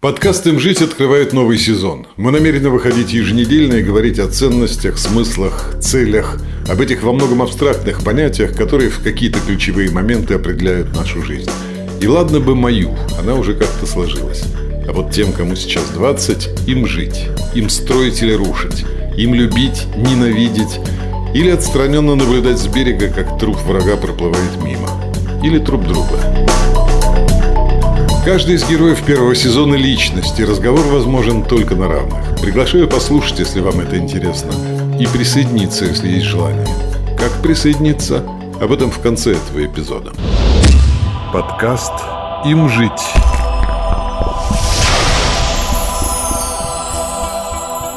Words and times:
Подкаст 0.00 0.46
«Им 0.46 0.58
жить» 0.58 0.80
открывает 0.80 1.34
новый 1.34 1.58
сезон. 1.58 2.06
Мы 2.16 2.30
намерены 2.30 2.70
выходить 2.70 3.12
еженедельно 3.12 3.74
и 3.74 3.82
говорить 3.82 4.18
о 4.18 4.28
ценностях, 4.28 4.96
смыслах, 4.96 5.74
целях, 5.78 6.38
об 6.70 6.80
этих 6.80 7.02
во 7.02 7.12
многом 7.12 7.42
абстрактных 7.42 8.02
понятиях, 8.02 8.56
которые 8.56 8.88
в 8.88 9.02
какие-то 9.02 9.40
ключевые 9.40 9.90
моменты 9.90 10.32
определяют 10.32 10.96
нашу 10.96 11.22
жизнь. 11.22 11.50
И 12.00 12.06
ладно 12.06 12.40
бы 12.40 12.54
мою, 12.54 12.96
она 13.18 13.34
уже 13.34 13.52
как-то 13.52 13.84
сложилась. 13.84 14.44
А 14.88 14.92
вот 14.92 15.10
тем, 15.10 15.34
кому 15.34 15.54
сейчас 15.54 15.84
20, 15.90 16.66
им 16.66 16.86
жить, 16.86 17.26
им 17.54 17.68
строить 17.68 18.22
или 18.22 18.32
рушить, 18.32 18.86
им 19.18 19.34
любить, 19.34 19.84
ненавидеть 19.98 20.80
или 21.34 21.50
отстраненно 21.50 22.14
наблюдать 22.14 22.58
с 22.58 22.66
берега, 22.68 23.08
как 23.08 23.38
труп 23.38 23.58
врага 23.66 23.96
проплывает 23.96 24.62
мимо. 24.64 24.88
Или 25.44 25.58
труп 25.58 25.86
друга. 25.86 26.49
Каждый 28.22 28.56
из 28.56 28.68
героев 28.68 29.02
первого 29.06 29.34
сезона– 29.34 29.74
личность, 29.76 30.38
и 30.38 30.44
разговор 30.44 30.86
возможен 30.88 31.42
только 31.42 31.74
на 31.74 31.88
равных. 31.88 32.38
Приглашаю 32.42 32.86
послушать, 32.86 33.38
если 33.38 33.60
вам 33.60 33.80
это 33.80 33.96
интересно, 33.96 34.52
и 35.00 35.06
присоединиться, 35.06 35.86
если 35.86 36.08
есть 36.08 36.26
желание. 36.26 36.66
Как 37.18 37.32
присоединиться? 37.42 38.22
Об 38.60 38.72
этом 38.72 38.90
в 38.90 39.00
конце 39.00 39.32
этого 39.32 39.64
эпизода. 39.64 40.12
Подкаст 41.32 41.94
«Им 42.44 42.68
жить». 42.68 42.90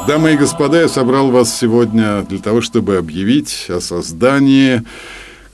Дамы 0.08 0.36
и 0.36 0.38
господа, 0.38 0.80
я 0.80 0.88
собрал 0.88 1.32
вас 1.32 1.54
сегодня 1.54 2.22
для 2.22 2.40
того, 2.40 2.62
чтобы 2.62 2.96
объявить 2.96 3.66
о 3.68 3.82
создании 3.82 4.84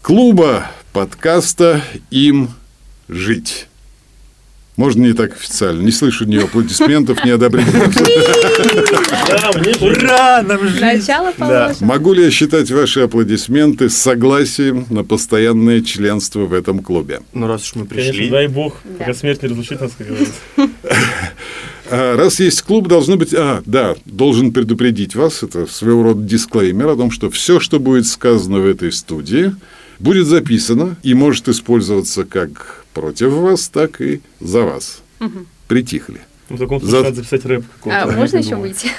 клуба 0.04 0.68
подкаста 0.94 1.82
«Им 2.12 2.50
жить». 3.08 3.69
Можно 4.80 5.08
не 5.08 5.14
так 5.14 5.34
официально. 5.34 5.82
Не 5.82 5.92
слышу 5.92 6.24
ни 6.24 6.38
аплодисментов, 6.38 7.26
ни 7.26 7.32
одобрительных. 7.32 7.90
Ура! 9.82 10.42
Нам! 10.42 10.80
Начало 10.80 11.34
положено. 11.34 11.76
Могу 11.82 12.14
ли 12.14 12.24
я 12.24 12.32
считать 12.32 12.72
ваши 12.72 13.02
аплодисменты 13.02 13.90
согласием 13.90 14.86
на 14.90 15.04
постоянное 15.04 15.82
членство 15.82 16.46
в 16.46 16.54
этом 16.54 16.80
клубе? 16.80 17.20
Ну, 17.34 17.48
раз 17.48 17.64
уж 17.64 17.76
мы 17.76 17.88
Конечно, 17.88 18.14
пришли. 18.14 18.30
дай 18.30 18.48
бог, 18.48 18.78
пока 18.98 19.14
смерть 19.14 19.44
не 19.44 19.50
разлучит 19.50 19.82
нас, 19.82 19.92
как 19.98 20.08
говорится. 20.08 20.34
А, 21.92 22.16
Раз 22.16 22.40
есть 22.40 22.62
клуб, 22.62 22.88
должно 22.88 23.18
быть... 23.18 23.34
А, 23.34 23.64
да, 23.66 23.96
должен 24.06 24.54
предупредить 24.54 25.16
вас, 25.16 25.42
это 25.42 25.66
своего 25.66 26.04
рода 26.04 26.22
дисклеймер 26.22 26.88
о 26.88 26.96
том, 26.96 27.10
что 27.10 27.32
все, 27.32 27.60
что 27.60 27.80
будет 27.80 28.06
сказано 28.06 28.60
в 28.60 28.68
этой 28.68 28.92
студии, 28.92 29.56
будет 29.98 30.28
записано 30.28 30.98
и 31.02 31.16
может 31.16 31.50
использоваться 31.50 32.26
как 32.26 32.79
против 33.00 33.32
вас, 33.32 33.70
так 33.70 34.02
и 34.02 34.20
за 34.42 34.62
вас. 34.64 35.02
Притихли. 35.68 36.20
В 36.50 36.58
таком 36.58 36.80
За- 36.82 36.88
случае 36.88 37.04
надо 37.04 37.16
записать 37.18 37.46
рэп 37.46 37.64
какой-то. 37.78 38.04
А 38.04 38.12
можно 38.12 38.38
еще 38.38 38.50
думаю. 38.56 38.74
выйти? 38.74 38.92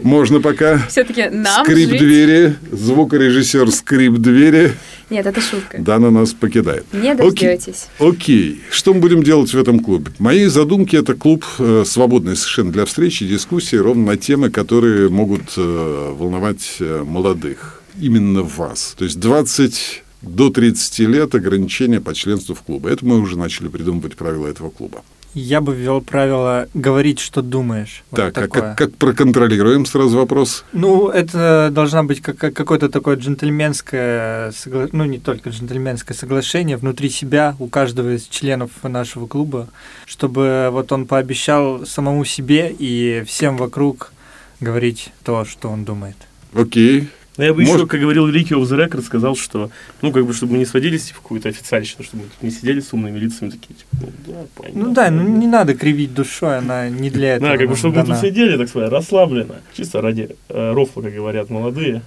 Можно 0.02 0.40
пока... 0.40 0.78
Все-таки 0.88 1.28
нам 1.28 1.64
скрип 1.64 1.90
жить? 1.90 1.98
двери, 2.00 2.54
звукорежиссер 2.70 3.70
скрип 3.72 4.12
двери, 4.14 4.72
Нет, 5.10 5.26
это 5.26 5.40
шутка. 5.40 5.78
Дана 5.78 6.10
нас 6.12 6.32
покидает. 6.34 6.84
Не 6.92 7.14
дождетесь. 7.16 7.86
Окей. 7.98 8.60
Что 8.70 8.94
мы 8.94 9.00
будем 9.00 9.24
делать 9.24 9.52
в 9.52 9.58
этом 9.58 9.80
клубе? 9.80 10.12
Мои 10.20 10.46
задумки– 10.46 10.94
это 11.02 11.14
клуб 11.14 11.44
э, 11.58 11.82
свободный 11.84 12.36
совершенно 12.36 12.70
для 12.70 12.84
встречи 12.84 13.24
и 13.24 13.28
дискуссии 13.28 13.74
ровно 13.76 14.06
на 14.12 14.16
темы, 14.16 14.50
которые 14.50 15.08
могут 15.08 15.54
э, 15.56 16.12
волновать 16.16 16.76
э, 16.78 17.02
молодых. 17.04 17.82
Именно 18.00 18.42
вас. 18.42 18.94
То 18.96 19.04
есть 19.04 19.18
20 19.18 20.04
до 20.22 20.50
30 20.50 20.98
лет 21.00 21.34
ограничения 21.34 22.00
по 22.00 22.14
членству 22.14 22.54
в 22.54 22.62
клубе. 22.62 22.92
Это 22.92 23.04
мы 23.04 23.18
уже 23.20 23.38
начали 23.38 23.68
придумывать 23.68 24.16
правила 24.16 24.46
этого 24.46 24.70
клуба. 24.70 25.02
Я 25.34 25.60
бы 25.60 25.74
ввел 25.74 26.00
правило 26.00 26.66
говорить, 26.72 27.18
что 27.18 27.42
думаешь. 27.42 28.04
Вот 28.10 28.16
так, 28.16 28.38
а 28.38 28.40
такое. 28.40 28.62
как, 28.62 28.78
как 28.78 28.94
проконтролируем 28.96 29.84
сразу 29.84 30.16
вопрос? 30.16 30.64
Ну, 30.72 31.08
это 31.10 31.68
должна 31.70 32.02
быть 32.04 32.22
как, 32.22 32.38
как- 32.38 32.54
какое-то 32.54 32.88
такое 32.88 33.16
джентльменское, 33.16 34.50
согла- 34.52 34.88
ну, 34.92 35.04
не 35.04 35.18
только 35.18 35.50
джентльменское 35.50 36.16
соглашение 36.16 36.78
внутри 36.78 37.10
себя 37.10 37.54
у 37.58 37.68
каждого 37.68 38.16
из 38.16 38.24
членов 38.28 38.70
нашего 38.82 39.26
клуба, 39.26 39.68
чтобы 40.06 40.70
вот 40.72 40.90
он 40.92 41.06
пообещал 41.06 41.84
самому 41.84 42.24
себе 42.24 42.74
и 42.78 43.22
всем 43.26 43.58
вокруг 43.58 44.12
говорить 44.60 45.10
то, 45.22 45.44
что 45.44 45.68
он 45.68 45.84
думает. 45.84 46.16
Окей. 46.54 47.08
Ну, 47.36 47.44
я 47.44 47.52
бы 47.52 47.60
Может- 47.62 47.76
еще, 47.76 47.86
как 47.86 48.00
говорил 48.00 48.26
Великий 48.26 48.54
of 48.54 48.62
the 48.62 48.76
Record, 48.88 49.02
сказал, 49.02 49.36
что, 49.36 49.70
ну, 50.02 50.10
как 50.12 50.24
бы, 50.26 50.32
чтобы 50.32 50.52
мы 50.52 50.58
не 50.58 50.64
сводились 50.66 51.10
в 51.10 51.16
какую-то 51.16 51.48
официальщину, 51.50 52.02
чтобы 52.02 52.24
мы 52.24 52.28
тут 52.30 52.42
не 52.42 52.50
сидели 52.50 52.80
с 52.80 52.92
умными 52.92 53.18
лицами 53.18 53.50
такие, 53.50 53.74
типа, 53.74 53.88
ну, 54.00 54.08
да, 54.26 54.34
понятно. 54.56 54.82
Ну 54.82 54.94
да, 54.94 55.10
ну 55.10 55.22
не 55.22 55.46
надо 55.46 55.74
кривить 55.74 56.14
душой, 56.14 56.58
она 56.58 56.88
не 56.88 57.10
для 57.10 57.34
этого. 57.36 57.52
Да, 57.52 57.58
как 57.58 57.68
бы, 57.68 57.76
чтобы 57.76 57.96
мы 57.96 58.02
дана. 58.04 58.14
тут 58.18 58.28
сидели, 58.28 58.56
так 58.56 58.68
сказать, 58.68 58.90
расслабленно, 58.90 59.56
чисто 59.76 60.00
ради 60.00 60.30
э, 60.48 60.72
рофла, 60.72 61.02
как 61.02 61.12
говорят 61.14 61.50
молодые, 61.50 62.00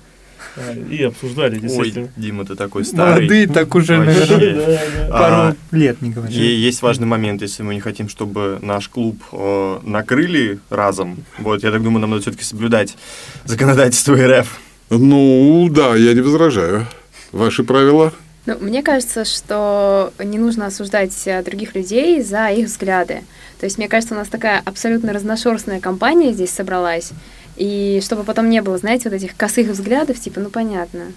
э, 0.56 0.75
и 0.90 1.03
обсуждали, 1.03 1.56
Ой, 1.56 1.61
действительно. 1.61 2.09
Дима, 2.17 2.46
ты 2.46 2.56
такой 2.56 2.84
старый. 2.84 3.17
Молодые 3.28 3.47
так 3.47 3.75
уже, 3.75 3.97
Вообще. 4.00 4.19
наверное, 4.22 4.56
Да, 4.66 4.81
да. 5.07 5.11
пару 5.11 5.35
А, 5.35 5.56
лет 5.72 6.01
не 6.01 6.09
говорят. 6.09 6.34
И 6.35 6.41
есть 6.56 6.81
важный 6.81 7.06
момент, 7.06 7.44
если 7.44 7.61
мы 7.61 7.75
не 7.75 7.81
хотим, 7.81 8.09
чтобы 8.09 8.57
наш 8.63 8.88
клуб 8.88 9.22
э, 9.31 9.79
накрыли 9.84 10.57
разом. 10.72 11.23
Вот, 11.38 11.61
я 11.63 11.69
так 11.72 11.84
думаю, 11.84 12.01
нам 12.01 12.09
надо 12.09 12.23
все-таки 12.23 12.44
соблюдать 12.44 12.97
законодательство 13.46 14.16
РФ. 14.16 14.59
Ну, 14.90 15.68
да, 15.70 15.96
я 15.96 16.14
не 16.14 16.22
возражаю. 16.22 16.88
Ваши 17.32 17.64
правила? 17.64 18.12
Ну, 18.46 18.58
мне 18.60 18.82
кажется, 18.82 19.26
что 19.26 20.12
не 20.18 20.40
нужно 20.40 20.66
осуждать 20.66 21.14
э, 21.26 21.44
других 21.44 21.76
людей 21.76 22.24
за 22.24 22.48
их 22.48 22.66
взгляды. 22.66 23.22
То 23.60 23.66
есть, 23.66 23.78
мне 23.78 23.88
кажется, 23.88 24.16
у 24.16 24.18
нас 24.18 24.28
такая 24.28 24.62
абсолютно 24.66 25.14
разношерстная 25.14 25.80
компания 25.80 26.34
здесь 26.34 26.50
собралась. 26.50 27.12
И 27.58 28.00
чтобы 28.04 28.24
потом 28.24 28.50
не 28.50 28.62
было, 28.62 28.78
знаете, 28.78 29.10
вот 29.10 29.16
этих 29.16 29.36
косых 29.36 29.68
взглядов, 29.68 30.20
типа, 30.20 30.40
ну, 30.40 30.50
понятно. 30.50 31.12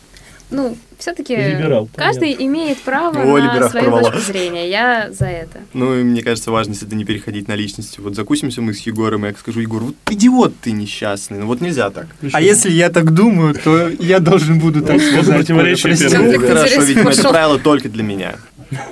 Ну, 0.52 0.76
все-таки 0.98 1.34
Либерал, 1.34 1.88
каждый 1.96 2.36
имеет 2.38 2.78
право 2.78 3.18
О, 3.18 3.38
на 3.38 3.68
свою 3.68 3.86
порвала. 3.86 4.10
точку 4.10 4.32
зрения. 4.32 4.68
Я 4.70 5.10
за 5.10 5.26
это. 5.26 5.60
Ну, 5.72 5.98
и 5.98 6.02
мне 6.04 6.22
кажется, 6.22 6.50
важно 6.50 6.74
это 6.74 6.94
не 6.94 7.04
переходить 7.04 7.48
на 7.48 7.56
личности. 7.56 8.00
Вот 8.00 8.14
закусимся 8.14 8.60
мы 8.60 8.74
с 8.74 8.80
Егором, 8.80 9.24
и 9.24 9.28
я 9.28 9.34
скажу, 9.34 9.60
Егор, 9.60 9.82
вот 9.82 9.94
идиот 10.10 10.54
ты 10.60 10.72
несчастный. 10.72 11.38
Ну, 11.38 11.46
вот 11.46 11.60
нельзя 11.60 11.90
так. 11.90 12.06
А 12.32 12.40
если 12.40 12.70
я 12.70 12.90
так 12.90 13.12
думаю, 13.12 13.54
то 13.54 13.88
я 13.88 14.20
должен 14.20 14.58
буду 14.60 14.82
так 14.82 15.00
сказать. 15.00 15.48
хорошо, 15.48 15.88
видимо, 16.82 17.10
это 17.10 17.28
правило 17.28 17.58
только 17.58 17.88
для 17.88 18.02
меня. 18.02 18.36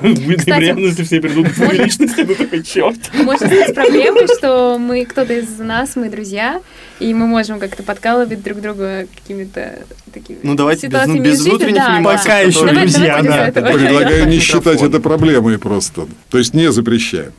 Будет 0.01 0.47
неприятно, 0.47 0.81
если 0.81 1.05
все 1.05 1.21
придут 1.21 1.49
к 1.51 1.73
личности, 1.73 2.27
ну, 2.27 2.35
такой, 2.35 2.63
черт. 2.63 2.99
Может 3.15 3.47
стать 3.47 3.75
проблемой, 3.75 4.27
что 4.37 4.79
мы, 4.79 5.05
кто-то 5.05 5.33
из 5.33 5.59
нас, 5.59 5.97
мы 5.97 6.11
друзья, 6.11 6.61
и 7.01 7.15
мы 7.15 7.27
можем 7.27 7.59
как-то 7.59 7.83
подкалывать 7.83 8.43
друг 8.43 8.61
друга 8.61 9.07
какими-то 9.15 9.81
такими 10.13 10.39
Ну, 10.43 10.55
давайте 10.55 10.87
без, 10.87 11.07
ну, 11.07 11.21
без 11.21 11.41
внутренних 11.45 11.77
Да, 11.77 11.97
анимаций. 11.97 12.25
Пока 12.25 12.39
еще 12.41 12.67
друзья, 12.67 13.23
да. 13.23 13.51
Предлагаю 13.73 14.29
не 14.29 14.39
считать 14.39 14.83
это 14.83 15.01
проблемой 15.01 15.59
просто. 15.59 16.07
То 16.31 16.39
есть 16.39 16.55
не 16.55 16.71
запрещаем. 16.71 17.33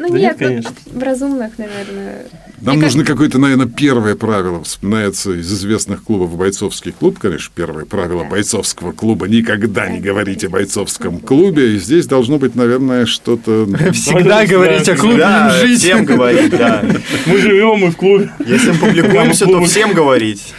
Ну 0.00 0.08
Да 0.08 0.18
нет, 0.18 0.40
нет, 0.40 0.40
ну, 0.40 0.46
конечно. 0.46 0.70
в 0.86 1.02
разумных, 1.02 1.58
наверное. 1.58 2.26
Нам 2.62 2.76
Мне 2.76 2.84
нужно 2.86 3.04
какое-то, 3.04 3.38
наверное, 3.38 3.66
первое 3.66 4.14
правило. 4.14 4.64
Вспоминается 4.64 5.32
из 5.32 5.52
известных 5.52 6.04
клубов 6.04 6.34
бойцовский 6.38 6.92
клуб, 6.92 7.18
конечно, 7.18 7.52
первое 7.54 7.84
правило 7.84 8.24
бойцовского 8.24 8.92
клуба. 8.92 9.28
Никогда 9.28 9.90
не 9.90 10.00
говорите 10.00 10.46
о 10.46 10.50
бойцовском 10.50 11.20
клубе. 11.20 11.74
И 11.74 11.78
здесь 11.78 12.06
должно 12.06 12.38
быть, 12.38 12.54
наверное, 12.54 13.04
что-то... 13.04 13.66
Всегда 13.92 14.40
Да, 14.40 14.46
говорить 14.46 14.88
о 14.88 14.96
клубе 14.96 15.18
Да, 15.18 15.54
«Им 15.60 15.66
жить». 15.66 15.80
всем 15.80 16.04
говорить, 16.06 16.50
да. 16.50 16.82
Мы 17.26 17.36
живем, 17.36 17.80
мы 17.80 17.90
в 17.90 17.96
клубе. 17.96 18.30
Если 18.46 18.70
мы 18.70 18.78
публикуемся, 18.78 19.44
то 19.44 19.62
всем 19.64 19.92
говорить. 19.92 20.54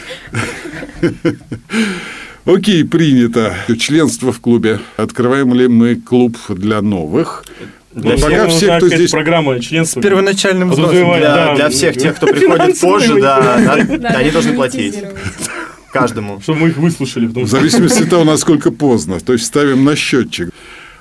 Окей, 2.46 2.86
принято. 2.86 3.56
Членство 3.80 4.32
в 4.32 4.40
клубе. 4.40 4.80
Открываем 4.98 5.54
ли 5.56 5.68
мы 5.68 5.96
клуб 5.96 6.38
для 6.50 6.82
новых? 6.82 7.44
Для 7.94 8.12
Ну, 8.12 8.18
всех. 8.18 8.30
пока 8.30 8.44
Нужна 8.44 8.58
все, 8.58 8.78
кто 8.78 8.88
здесь... 8.88 9.12
программа 9.12 9.60
членства. 9.60 10.00
С 10.00 10.04
первоначальным 10.04 10.70
взносом. 10.72 11.14
Для, 11.18 11.36
да, 11.36 11.56
для 11.56 11.70
всех 11.70 11.98
тех, 11.98 12.16
кто 12.16 12.28
приходит 12.28 12.80
позже, 12.80 13.20
да, 13.22 13.56
они 14.16 14.32
должны 14.32 14.54
платить. 14.54 14.96
Каждому. 15.92 16.40
Чтобы 16.42 16.60
мы 16.60 16.70
их 16.70 16.78
выслушали. 16.78 17.26
В 17.26 17.48
зависимости 17.48 18.04
от 18.04 18.10
того, 18.10 18.24
насколько 18.26 18.72
поздно. 18.72 19.20
То 19.20 19.34
есть 19.34 19.46
ставим 19.46 19.84
на 19.84 19.96
счетчик. 19.98 20.52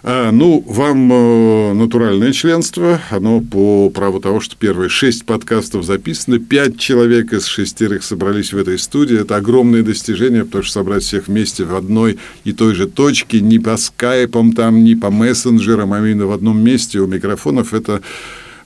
А, 0.02 0.30
ну, 0.30 0.64
вам 0.66 1.12
э, 1.12 1.72
натуральное 1.74 2.32
членство, 2.32 3.00
оно 3.10 3.42
по 3.42 3.90
праву 3.90 4.18
того, 4.18 4.40
что 4.40 4.56
первые 4.56 4.88
шесть 4.88 5.26
подкастов 5.26 5.84
записаны, 5.84 6.38
пять 6.38 6.78
человек 6.78 7.34
из 7.34 7.44
шестерых 7.44 8.02
собрались 8.02 8.54
в 8.54 8.56
этой 8.56 8.78
студии. 8.78 9.20
Это 9.20 9.36
огромное 9.36 9.82
достижение, 9.82 10.46
потому 10.46 10.64
что 10.64 10.72
собрать 10.72 11.02
всех 11.02 11.28
вместе 11.28 11.64
в 11.64 11.74
одной 11.74 12.18
и 12.44 12.52
той 12.52 12.74
же 12.74 12.86
точке, 12.86 13.42
не 13.42 13.58
по 13.58 13.76
скайпам, 13.76 14.52
там, 14.52 14.84
не 14.84 14.94
по 14.94 15.10
мессенджерам, 15.10 15.92
а 15.92 15.98
именно 15.98 16.26
в 16.26 16.32
одном 16.32 16.64
месте 16.64 16.98
у 17.00 17.06
микрофонов, 17.06 17.74
это 17.74 18.00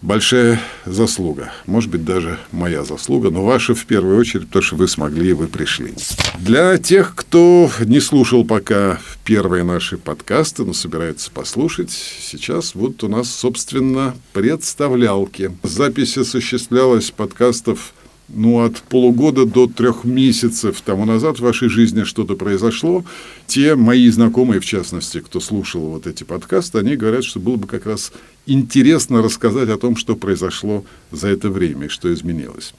большая 0.04 0.60
заслуга. 0.84 1.50
Может 1.66 1.90
быть, 1.90 2.04
даже 2.04 2.38
моя 2.52 2.84
заслуга, 2.84 3.30
но 3.30 3.44
ваша 3.44 3.74
в 3.74 3.86
первую 3.86 4.18
очередь, 4.18 4.46
потому 4.46 4.62
что 4.62 4.76
вы 4.76 4.86
смогли 4.86 5.30
и 5.30 5.32
вы 5.32 5.46
пришли. 5.46 5.94
Для 6.38 6.76
тех, 6.76 7.14
кто 7.14 7.70
не 7.80 8.00
слушал 8.00 8.44
пока 8.44 9.00
первые 9.24 9.64
наши 9.64 9.96
подкасты, 9.96 10.64
но 10.64 10.74
собирается 10.74 11.30
послушать, 11.30 11.90
сейчас 11.90 12.74
вот 12.74 13.02
у 13.02 13.08
нас, 13.08 13.30
собственно, 13.30 14.14
представлялки. 14.34 15.50
Запись 15.62 16.18
осуществлялась 16.18 17.10
подкастов 17.10 17.94
ну, 18.28 18.64
от 18.64 18.76
полугода 18.78 19.44
до 19.44 19.66
трех 19.66 20.04
месяцев 20.04 20.80
тому 20.84 21.04
назад 21.04 21.38
в 21.38 21.42
вашей 21.42 21.68
жизни 21.68 22.04
что-то 22.04 22.36
произошло, 22.36 23.04
те 23.46 23.74
мои 23.74 24.08
знакомые, 24.08 24.60
в 24.60 24.64
частности, 24.64 25.20
кто 25.20 25.40
слушал 25.40 25.82
вот 25.82 26.06
эти 26.06 26.24
подкасты, 26.24 26.78
они 26.78 26.96
говорят, 26.96 27.24
что 27.24 27.40
было 27.40 27.56
бы 27.56 27.66
как 27.66 27.86
раз 27.86 28.12
интересно 28.46 29.22
рассказать 29.22 29.68
о 29.68 29.78
том, 29.78 29.96
что 29.96 30.16
произошло 30.16 30.84
за 31.10 31.28
это 31.28 31.50
время 31.50 31.86
и 31.86 31.88
что 31.88 32.12
изменилось. 32.12 32.74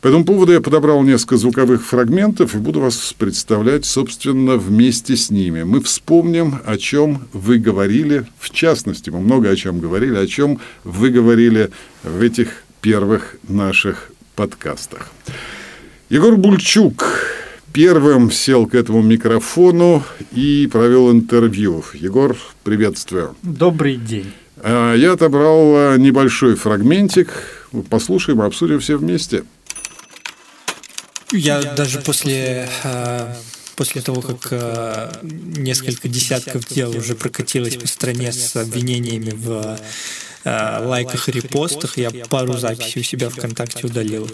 По 0.00 0.08
этому 0.08 0.24
поводу 0.24 0.52
я 0.52 0.60
подобрал 0.60 1.02
несколько 1.02 1.38
звуковых 1.38 1.84
фрагментов 1.84 2.54
и 2.54 2.58
буду 2.58 2.80
вас 2.80 3.14
представлять, 3.16 3.86
собственно, 3.86 4.56
вместе 4.56 5.16
с 5.16 5.30
ними. 5.30 5.62
Мы 5.62 5.80
вспомним, 5.80 6.60
о 6.64 6.76
чем 6.76 7.26
вы 7.32 7.58
говорили, 7.58 8.26
в 8.38 8.50
частности, 8.50 9.10
мы 9.10 9.20
много 9.20 9.48
о 9.48 9.56
чем 9.56 9.80
говорили, 9.80 10.16
о 10.16 10.26
чем 10.26 10.60
вы 10.84 11.08
говорили 11.08 11.70
в 12.02 12.20
этих 12.20 12.64
первых 12.82 13.36
наших 13.48 14.10
подкастах. 14.34 15.10
Егор 16.08 16.36
Бульчук 16.36 17.04
первым 17.72 18.30
сел 18.30 18.66
к 18.66 18.74
этому 18.74 19.02
микрофону 19.02 20.02
и 20.32 20.68
провел 20.70 21.10
интервью. 21.10 21.84
Егор, 21.94 22.36
приветствую. 22.62 23.36
Добрый 23.42 23.96
день. 23.96 24.32
А, 24.62 24.94
я 24.94 25.12
отобрал 25.12 25.74
а, 25.76 25.96
небольшой 25.96 26.54
фрагментик. 26.54 27.30
Послушаем, 27.90 28.40
обсудим 28.40 28.80
все 28.80 28.96
вместе. 28.96 29.44
Я 31.32 31.62
даже 31.74 32.00
после 32.00 32.68
а, 32.84 33.34
после 33.76 34.00
того, 34.02 34.22
как 34.22 35.22
несколько 35.22 36.08
десятков 36.08 36.66
дел 36.68 36.96
уже 36.96 37.14
прокатилось 37.14 37.76
по 37.76 37.86
стране 37.86 38.32
с 38.32 38.56
обвинениями 38.56 39.30
в 39.30 39.78
Э, 40.44 40.84
лайках 40.84 41.28
и 41.30 41.32
репостах. 41.32 41.96
Я 41.96 42.10
пару 42.28 42.52
записей 42.58 43.00
у 43.00 43.04
себя 43.04 43.30
ВКонтакте 43.30 43.86
удалил. 43.86 44.30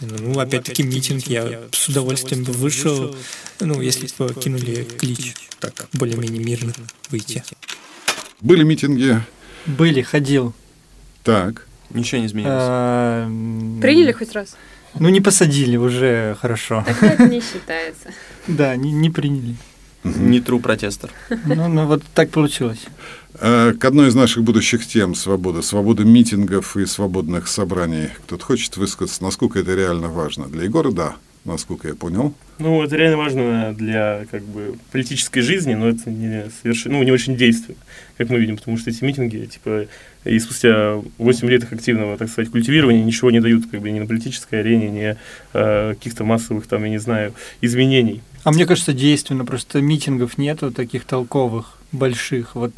Ну, 0.00 0.38
опять-таки, 0.38 0.84
митинг 0.84 1.26
я 1.26 1.62
с 1.72 1.88
удовольствием 1.88 2.44
бы 2.44 2.52
вышел, 2.52 3.16
ну, 3.58 3.80
если 3.80 4.08
бы 4.16 4.32
кинули 4.34 4.84
клич, 4.84 5.34
так, 5.58 5.88
более-менее 5.92 6.42
мирно 6.42 6.72
выйти. 7.10 7.42
Были 8.40 8.62
митинги? 8.62 9.20
Были, 9.66 10.02
ходил. 10.02 10.54
Так. 11.24 11.66
Ничего 11.90 12.20
не 12.20 12.26
изменилось. 12.28 12.54
А, 12.60 13.26
Приняли 13.80 14.12
хоть 14.12 14.32
раз? 14.32 14.56
Ну, 14.94 15.08
не 15.08 15.20
посадили, 15.20 15.76
уже 15.76 16.36
хорошо. 16.40 16.84
Так 16.86 17.02
это 17.02 17.26
не 17.26 17.40
считается. 17.40 18.10
Да, 18.46 18.76
не, 18.76 18.92
не 18.92 19.10
приняли. 19.10 19.56
Не 20.04 20.38
true 20.38 20.60
протестер. 20.60 21.10
Ну, 21.46 21.68
ну, 21.68 21.86
вот 21.86 22.02
так 22.14 22.30
получилось. 22.30 22.86
Э, 23.34 23.72
к 23.78 23.84
одной 23.84 24.08
из 24.08 24.14
наших 24.14 24.42
будущих 24.42 24.86
тем 24.86 25.14
свобода. 25.14 25.62
Свобода 25.62 26.04
митингов 26.04 26.76
и 26.76 26.86
свободных 26.86 27.48
собраний. 27.48 28.08
Кто-то 28.24 28.44
хочет 28.44 28.76
высказаться, 28.76 29.22
насколько 29.22 29.58
это 29.58 29.74
реально 29.74 30.08
важно. 30.08 30.46
Для 30.46 30.64
Егора– 30.64 30.90
да, 30.92 31.16
насколько 31.44 31.88
я 31.88 31.94
понял. 31.94 32.34
Ну, 32.58 32.82
это 32.82 32.96
реально 32.96 33.16
важно 33.16 33.74
для 33.74 34.26
как 34.30 34.42
бы, 34.42 34.76
политической 34.92 35.40
жизни, 35.40 35.74
но 35.74 35.88
это 35.88 36.10
не, 36.10 36.50
совершенно, 36.62 36.98
ну, 36.98 37.02
не 37.02 37.12
очень 37.12 37.36
действенно, 37.36 37.76
как 38.16 38.28
мы 38.28 38.38
видим, 38.38 38.56
потому 38.56 38.78
что 38.78 38.90
эти 38.90 39.02
митинги, 39.04 39.46
типа, 39.46 39.86
и 40.28 40.38
спустя 40.38 41.00
8 41.18 41.48
лет 41.48 41.64
их 41.64 41.72
активного, 41.72 42.16
так 42.16 42.28
сказать, 42.28 42.50
культивирования 42.50 43.04
ничего 43.04 43.30
не 43.30 43.40
дают 43.40 43.64
как 43.70 43.80
бы 43.80 43.90
ни 43.90 43.98
на 43.98 44.06
политической 44.06 44.60
арене, 44.60 44.90
ни 44.90 45.16
э, 45.54 45.94
каких-то 45.94 46.24
массовых, 46.24 46.66
там, 46.66 46.84
я 46.84 46.90
не 46.90 46.98
знаю, 46.98 47.34
изменений. 47.60 48.20
А 48.44 48.52
мне 48.52 48.66
кажется, 48.66 48.92
действенно, 48.92 49.44
просто 49.44 49.80
митингов 49.80 50.38
нету 50.38 50.70
таких 50.70 51.04
толковых, 51.04 51.78
больших. 51.92 52.54
Вот 52.54 52.72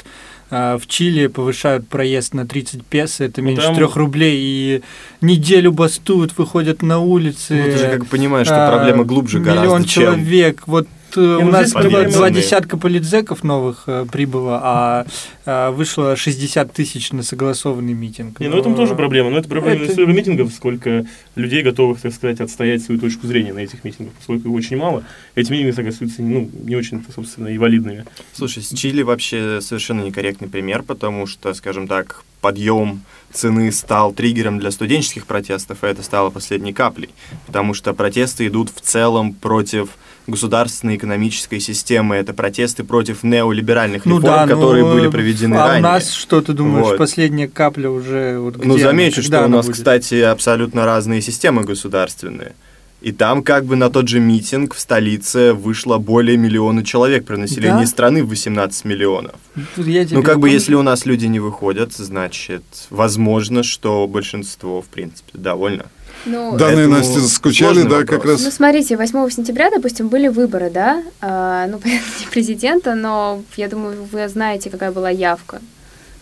а, 0.50 0.78
в 0.78 0.86
Чили 0.86 1.28
повышают 1.28 1.86
проезд 1.86 2.34
на 2.34 2.46
30 2.46 2.84
песо, 2.84 3.24
это 3.24 3.40
ну, 3.40 3.48
меньше 3.48 3.68
ну, 3.68 3.74
3 3.76 3.84
рублей, 3.94 4.36
и 4.40 4.82
неделю 5.20 5.72
бастуют, 5.72 6.36
выходят 6.36 6.82
на 6.82 6.98
улицы. 6.98 7.54
Ну, 7.54 7.64
ты 7.64 7.78
же 7.78 7.88
как 7.88 8.06
понимаешь, 8.06 8.46
что 8.46 8.66
а, 8.66 8.76
проблема 8.76 9.04
глубже 9.04 9.38
гораздо, 9.38 9.62
Миллион 9.62 9.84
человек, 9.84 10.62
вот 10.66 10.88
Э, 11.16 11.20
у 11.20 11.44
ну, 11.44 11.50
нас 11.50 11.72
было 11.72 12.04
два 12.04 12.30
десятка 12.30 12.76
политзеков 12.76 13.44
новых 13.44 13.84
э, 13.86 14.06
прибыло, 14.10 14.60
а, 14.62 15.06
а 15.46 15.70
вышло 15.70 16.16
60 16.16 16.72
тысяч 16.72 17.12
на 17.12 17.22
согласованный 17.22 17.92
митинг. 17.92 18.40
Не, 18.40 18.48
ну 18.48 18.58
это 18.58 18.74
тоже 18.74 18.94
проблема. 18.94 19.30
Но 19.30 19.38
это 19.38 19.48
проблема 19.48 19.84
это... 19.84 20.00
не 20.00 20.12
митингов, 20.12 20.52
сколько 20.52 21.06
людей 21.34 21.62
готовых, 21.62 22.00
так 22.00 22.12
сказать, 22.12 22.40
отстоять 22.40 22.82
свою 22.82 23.00
точку 23.00 23.26
зрения 23.26 23.52
на 23.52 23.60
этих 23.60 23.84
митингах. 23.84 24.14
Поскольку 24.14 24.48
их 24.48 24.54
очень 24.54 24.76
мало, 24.76 25.04
эти 25.34 25.50
митинги 25.50 25.70
оказываются 25.70 26.22
ну, 26.22 26.50
не 26.64 26.76
очень, 26.76 27.04
собственно, 27.14 27.48
и 27.48 27.58
валидными. 27.58 28.04
Слушай, 28.32 28.62
с 28.62 28.68
Чили 28.68 29.02
вообще 29.02 29.60
совершенно 29.60 30.02
некорректный 30.02 30.48
пример, 30.48 30.82
потому 30.82 31.26
что, 31.26 31.54
скажем 31.54 31.88
так, 31.88 32.24
подъем 32.40 33.02
цены 33.32 33.70
стал 33.70 34.12
триггером 34.12 34.58
для 34.58 34.70
студенческих 34.70 35.26
протестов, 35.26 35.84
и 35.84 35.86
это 35.86 36.02
стало 36.02 36.30
последней 36.30 36.72
каплей, 36.72 37.10
потому 37.46 37.74
что 37.74 37.92
протесты 37.94 38.46
идут 38.46 38.70
в 38.70 38.80
целом 38.80 39.32
против 39.32 39.90
государственной 40.30 40.96
экономической 40.96 41.60
системы, 41.60 42.16
это 42.16 42.32
протесты 42.32 42.84
против 42.84 43.22
неолиберальных 43.22 44.04
ну, 44.06 44.18
реформ, 44.18 44.48
да, 44.48 44.54
которые 44.54 44.84
ну, 44.84 44.94
были 44.94 45.08
проведены 45.08 45.54
а 45.56 45.68
ранее. 45.68 45.80
у 45.80 45.82
нас, 45.82 46.12
что 46.12 46.40
ты 46.40 46.52
думаешь, 46.52 46.86
вот. 46.86 46.98
последняя 46.98 47.48
капля 47.48 47.90
уже 47.90 48.38
вот 48.38 48.64
Ну, 48.64 48.78
замечу, 48.78 49.22
что 49.22 49.44
у 49.44 49.48
нас, 49.48 49.66
будет? 49.66 49.76
кстати, 49.76 50.20
абсолютно 50.20 50.84
разные 50.84 51.20
системы 51.20 51.64
государственные. 51.64 52.54
И 53.00 53.12
там 53.12 53.42
как 53.42 53.64
бы 53.64 53.76
на 53.76 53.88
тот 53.88 54.08
же 54.08 54.20
митинг 54.20 54.74
в 54.74 54.80
столице 54.80 55.54
вышло 55.54 55.96
более 55.96 56.36
миллиона 56.36 56.84
человек 56.84 57.24
при 57.24 57.36
населении 57.36 57.84
да? 57.84 57.86
страны 57.86 58.22
в 58.22 58.28
18 58.28 58.84
миллионов. 58.84 59.36
ну 59.76 60.22
как 60.22 60.38
бы 60.38 60.50
если 60.50 60.74
у 60.74 60.82
нас 60.82 61.06
люди 61.06 61.24
не 61.24 61.40
выходят, 61.40 61.94
значит, 61.94 62.62
возможно, 62.90 63.62
что 63.62 64.06
большинство, 64.06 64.82
в 64.82 64.86
принципе, 64.86 65.30
довольно. 65.32 65.86
Ну, 66.26 66.56
Данные, 66.56 66.86
Настя, 66.86 67.20
скучали, 67.20 67.82
да, 67.82 68.04
как 68.04 68.24
раз? 68.24 68.42
Ну, 68.42 68.50
смотрите, 68.50 68.96
8 68.96 69.30
сентября, 69.30 69.70
допустим, 69.70 70.08
были 70.08 70.28
выборы, 70.28 70.70
да, 70.70 71.02
а, 71.20 71.66
ну, 71.66 71.80
не 71.84 72.26
президента, 72.30 72.94
но 72.94 73.42
я 73.56 73.68
думаю, 73.68 74.06
вы 74.10 74.28
знаете, 74.28 74.70
какая 74.70 74.92
была 74.92 75.10
явка. 75.10 75.60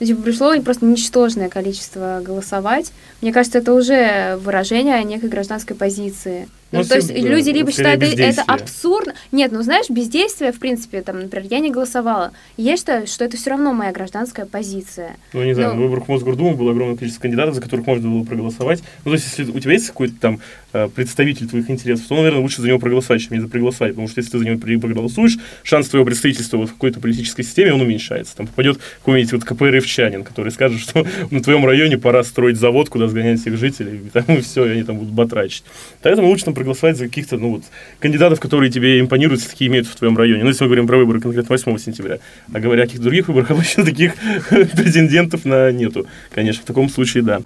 Ну, 0.01 0.07
типа, 0.07 0.23
пришло 0.23 0.61
просто 0.61 0.85
ничтожное 0.85 1.49
количество 1.49 2.21
голосовать. 2.23 2.93
Мне 3.21 3.33
кажется, 3.33 3.59
это 3.59 3.73
уже 3.73 4.39
выражение 4.45 5.03
некой 5.03 5.29
гражданской 5.29 5.75
позиции. 5.75 6.49
Ну, 6.71 6.81
ну 6.81 6.85
то 6.85 6.97
есть 6.97 7.11
люди 7.11 7.51
либо 7.51 7.73
считают 7.73 8.03
это 8.03 8.43
абсурдно. 8.43 9.15
Нет, 9.33 9.53
ну 9.53 9.63
знаешь, 9.63 9.89
бездействие, 9.89 10.53
в 10.53 10.59
принципе, 10.59 11.01
там, 11.03 11.21
например, 11.21 11.47
я 11.51 11.61
не 11.61 11.71
голосовала. 11.71 12.33
Я 12.57 12.77
считаю, 12.77 13.07
что 13.07 13.25
это 13.25 13.37
все 13.37 13.51
равно 13.51 13.73
моя 13.73 13.93
гражданская 13.93 14.45
позиция. 14.45 15.17
Ну, 15.33 15.45
не 15.45 15.55
знаю, 15.55 15.71
ну, 15.71 15.77
на 15.77 15.83
выборах 15.83 16.09
Мосгордумы 16.09 16.57
было 16.57 16.73
огромное 16.73 16.97
количество 16.97 17.23
кандидатов, 17.23 17.55
за 17.55 17.61
которых 17.61 17.87
можно 17.87 18.11
было 18.11 18.25
проголосовать. 18.25 18.83
Ну, 19.05 19.13
то 19.13 19.15
есть, 19.15 19.27
если 19.27 19.51
у 19.51 19.59
тебя 19.61 19.73
есть 19.73 19.89
какой-то 19.89 20.15
там 20.21 20.41
э, 20.73 20.89
представитель 20.95 21.49
твоих 21.49 21.71
интересов, 21.71 22.07
то, 22.07 22.17
наверное, 22.17 22.41
лучше 22.41 22.61
за 22.61 22.69
него 22.69 22.79
проголосовать, 22.79 23.23
чем 23.23 23.39
не 23.39 23.47
проголосовать. 23.47 23.95
Потому 23.95 24.09
что 24.09 24.21
если 24.21 24.33
ты 24.33 24.39
за 24.39 24.45
него 24.45 24.81
проголосуешь, 24.81 25.39
шанс 25.63 25.89
твоего 25.89 26.05
представительства 26.05 26.59
вот 26.59 26.69
в 26.69 26.73
какой-то 26.75 27.01
политической 27.01 27.43
системе, 27.43 27.73
он 27.73 27.81
уменьшается. 27.81 28.37
Там 28.37 28.47
попадет 28.47 28.79
какой-нибудь 28.99 29.33
вот 29.33 29.45
КПРФчанин, 29.45 30.25
который 30.25 30.53
скажет, 30.53 30.81
что 30.81 31.07
на 31.31 31.43
твоем 31.43 31.65
районе 31.65 31.97
пора 31.97 32.23
строить 32.25 32.59
завод, 32.59 32.91
куда 32.91 33.09
сгонять 33.09 33.41
всех 33.41 33.57
жителей, 33.57 34.03
и, 34.05 34.11
там, 34.11 34.25
и 34.29 34.41
все, 34.41 34.67
и 34.67 34.71
они 34.71 34.83
там 34.83 34.99
будут 34.99 35.13
батрачить. 35.13 35.65
Поэтому 36.03 36.29
лучше 36.29 36.45
проголосовать 36.59 36.97
за 36.97 37.05
каких-то, 37.05 37.37
ну 37.37 37.51
вот, 37.53 37.63
кандидатов, 38.01 38.41
которые 38.41 38.71
тебе 38.71 38.99
импонируют, 39.01 39.47
такие 39.47 39.71
имеют 39.71 39.87
в 39.87 39.95
твоем 39.95 40.17
районе. 40.17 40.43
Ну, 40.43 40.49
если 40.49 40.65
мы 40.65 40.69
говорим 40.69 40.87
про 40.87 40.99
выборы 40.99 41.21
конкретно 41.21 41.55
8 41.55 41.79
сентября. 41.79 42.19
А 42.53 42.59
говоря 42.59 42.83
о 42.83 42.87
каких-то 42.87 43.05
других 43.05 43.29
выборах, 43.29 43.51
обычно 43.53 43.85
таких 43.85 44.15
претендентов 44.51 45.45
на 45.45 45.71
нету. 45.71 46.07
Конечно, 46.35 46.63
в 46.63 46.67
таком 46.67 46.89
случае, 46.89 47.23
да. 47.23 47.41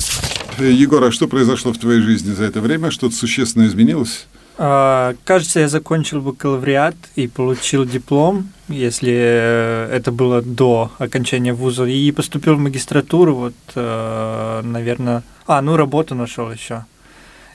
Егор, 0.58 1.04
а 1.04 1.12
что 1.12 1.28
произошло 1.28 1.72
в 1.72 1.78
твоей 1.78 2.00
жизни 2.00 2.32
за 2.32 2.44
это 2.44 2.60
время? 2.60 2.90
Что-то 2.90 3.14
существенно 3.14 3.66
изменилось? 3.66 4.26
А, 4.58 5.14
кажется, 5.24 5.60
я 5.60 5.68
закончил 5.68 6.20
бакалавриат 6.20 6.96
и 7.16 7.26
получил 7.26 7.84
диплом, 7.84 8.50
если 8.68 9.12
э, 9.12 9.88
это 9.92 10.12
было 10.12 10.42
до 10.42 10.90
окончания 10.98 11.52
вуза, 11.52 11.84
и 11.84 12.12
поступил 12.12 12.54
в 12.54 12.58
магистратуру, 12.58 13.34
вот, 13.34 13.54
э, 13.74 14.60
наверное... 14.62 15.22
А, 15.46 15.60
ну, 15.62 15.76
работу 15.76 16.14
нашел 16.14 16.50
еще 16.52 16.84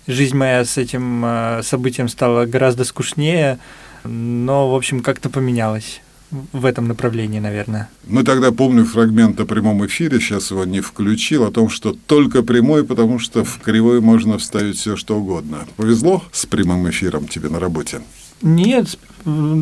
жизнь 0.08 0.36
моя 0.36 0.66
с 0.66 0.78
этим 0.78 1.24
э, 1.26 1.62
событием 1.64 2.08
стала 2.08 2.46
гораздо 2.46 2.84
скучнее, 2.84 3.60
но, 4.04 4.72
в 4.72 4.76
общем, 4.76 5.02
как-то 5.02 5.30
поменялась 5.30 6.02
в 6.32 6.66
этом 6.66 6.88
направлении, 6.88 7.40
наверное. 7.40 7.90
Мы 8.06 8.24
тогда 8.24 8.52
помню 8.52 8.86
фрагмент 8.86 9.40
о 9.40 9.46
прямом 9.46 9.86
эфире, 9.86 10.20
сейчас 10.20 10.52
его 10.52 10.66
не 10.66 10.82
включил, 10.82 11.46
о 11.46 11.52
том, 11.52 11.70
что 11.70 11.94
только 11.94 12.44
прямой, 12.44 12.84
потому 12.84 13.20
что 13.20 13.46
в 13.46 13.60
кривой 13.60 14.02
можно 14.02 14.38
вставить 14.38 14.78
все, 14.78 14.96
что 14.96 15.18
угодно. 15.18 15.60
Повезло 15.78 16.24
с 16.32 16.46
прямым 16.46 16.90
эфиром 16.90 17.28
тебе 17.28 17.50
на 17.50 17.60
работе? 17.60 18.02
Нет, 18.42 19.00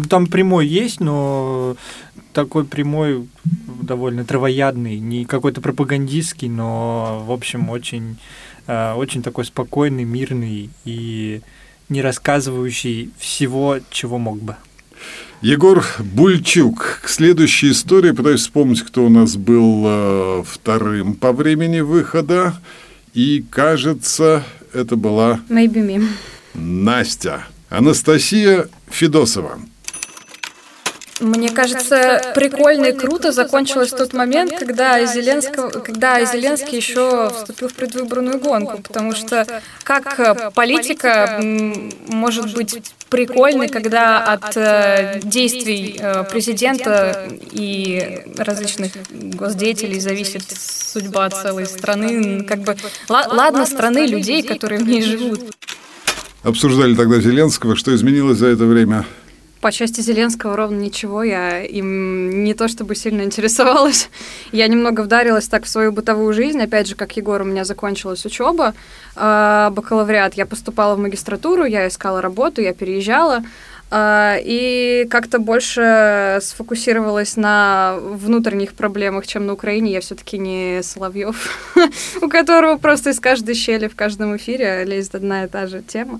там 0.10 0.28
прямой 0.28 0.68
есть, 0.68 1.00
но 1.00 1.78
такой 2.34 2.66
прямой 2.66 3.28
довольно 3.66 4.26
травоядный, 4.26 5.00
не 5.00 5.26
какой-то 5.26 5.62
пропагандистский, 5.62 6.50
но, 6.50 7.24
в 7.26 7.32
общем, 7.32 7.70
очень, 7.70 8.18
очень 8.68 9.22
такой 9.22 9.46
спокойный, 9.46 10.04
мирный 10.04 10.70
и 10.86 11.42
не 11.90 12.02
рассказывающий 12.02 13.12
всего, 13.20 13.80
чего 13.90 14.18
мог 14.18 14.42
бы. 14.42 14.56
Егор 15.42 15.86
Бульчук. 16.00 17.02
К 17.04 17.10
следующей 17.10 17.72
истории 17.72 18.12
пытаюсь 18.12 18.42
вспомнить, 18.42 18.82
кто 18.82 19.06
у 19.06 19.10
нас 19.10 19.36
был 19.36 19.84
э, 19.86 20.44
вторым 20.48 21.14
по 21.14 21.34
времени 21.34 21.82
выхода. 21.82 22.56
И, 23.14 23.46
кажется, 23.50 24.44
это 24.74 24.96
была... 24.96 25.40
Maybe 25.50 25.76
me. 25.76 26.08
Настя. 26.54 27.46
Анастасия 27.70 28.70
Федосова. 28.90 29.60
Мне 31.22 31.50
кажется, 31.50 32.34
прикольно 32.36 32.88
и 32.88 32.92
круто 32.92 33.32
закончилось 33.32 33.92
тот 33.92 34.12
момент, 34.14 34.52
когда, 34.60 35.06
Зеленского, 35.06 35.70
когда 35.70 36.24
Зеленский 36.26 36.78
еще 36.78 37.32
вступил 37.34 37.70
в 37.70 37.74
предвыборную 37.74 38.38
гонку, 38.38 38.82
потому 38.82 39.14
что 39.14 39.48
как 39.84 40.54
политика 40.54 41.40
может 42.08 42.54
быть 42.54 42.82
прикольной, 43.10 43.70
когда 43.70 44.24
от 44.24 44.58
э, 44.58 45.22
действий 45.24 45.98
э, 45.98 46.26
президента 46.26 47.30
и 47.52 48.24
различных 48.38 48.92
госдеятелей 49.12 50.02
зависит 50.02 50.44
судьба 50.52 51.30
целой 51.30 51.66
страны, 51.66 52.44
как 52.44 52.60
бы, 52.60 52.76
ладно, 53.08 53.66
страны, 53.66 54.06
людей, 54.06 54.44
которые 54.44 54.82
в 54.82 54.88
ней 54.88 55.02
живут. 55.02 55.40
Обсуждали 56.44 56.94
тогда 56.94 57.22
Зеленского, 57.22 57.78
что 57.78 57.96
изменилось 57.96 58.40
за 58.40 58.48
это 58.48 58.66
время? 58.66 59.06
По 59.66 59.72
части 59.72 60.00
Зеленского 60.02 60.56
ровно 60.56 60.80
ничего, 60.80 61.24
я 61.24 61.64
им 61.64 62.44
не 62.44 62.54
то 62.54 62.68
чтобы 62.68 62.94
сильно 62.94 63.24
интересовалась. 63.24 64.12
Я 64.52 64.68
немного 64.68 65.02
вдарилась 65.02 65.48
так 65.48 65.64
в 65.64 65.68
свою 65.68 65.92
бытовую 65.92 66.34
жизнь. 66.34 66.62
Опять 66.62 66.88
же, 66.88 66.94
как 66.94 67.18
Егор, 67.18 67.42
у 67.42 67.46
меня 67.46 67.66
закончилась 67.66 68.24
учеба, 68.28 68.76
э, 69.16 69.70
бакалавриат. 69.72 70.36
Я 70.36 70.46
поступала 70.46 70.94
в 70.94 71.00
магистратуру, 71.00 71.66
я 71.66 71.88
искала 71.88 72.22
работу, 72.22 72.62
я 72.62 72.74
переезжала. 72.74 73.42
А, 73.98 74.38
и 74.44 75.08
как-то 75.10 75.40
больше 75.40 76.40
сфокусировалась 76.42 77.38
на 77.38 77.96
внутренних 77.98 78.74
проблемах, 78.74 79.26
чем 79.26 79.46
на 79.46 79.54
Украине. 79.54 79.94
Я 79.94 80.02
все-таки 80.02 80.38
не 80.38 80.82
Соловьев, 80.84 81.50
у 82.22 82.28
которого 82.28 82.76
просто 82.78 83.12
из 83.12 83.22
каждой 83.22 83.56
щели 83.56 83.88
в 83.88 83.96
каждом 83.96 84.36
эфире 84.36 84.84
лезет 84.84 85.16
одна 85.16 85.46
и 85.46 85.48
та 85.48 85.68
же 85.68 85.82
тема. 85.82 86.20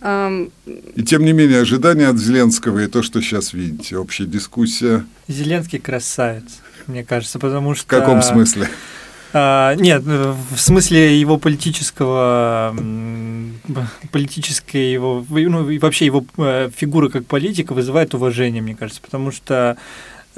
И 0.00 1.02
тем 1.02 1.24
не 1.24 1.32
менее, 1.32 1.62
ожидания 1.62 2.06
от 2.06 2.18
Зеленского 2.18 2.78
и 2.78 2.86
то, 2.86 3.02
что 3.02 3.20
сейчас 3.20 3.52
видите, 3.52 3.96
общая 3.96 4.26
дискуссия. 4.26 5.04
Зеленский 5.26 5.80
красавец, 5.80 6.60
мне 6.86 7.04
кажется, 7.04 7.40
потому 7.40 7.74
что... 7.74 7.84
В 7.84 7.88
каком 7.88 8.22
смысле? 8.22 8.68
А, 9.32 9.74
нет, 9.74 10.02
в 10.04 10.56
смысле 10.56 11.20
его 11.20 11.38
политического, 11.38 12.74
политической 14.10 14.90
его, 14.90 15.24
ну 15.28 15.68
и 15.68 15.78
вообще 15.78 16.06
его 16.06 16.24
э, 16.38 16.70
фигура 16.74 17.08
как 17.08 17.26
политика 17.26 17.74
вызывает 17.74 18.14
уважение, 18.14 18.62
мне 18.62 18.74
кажется, 18.74 19.02
потому 19.02 19.30
что 19.30 19.76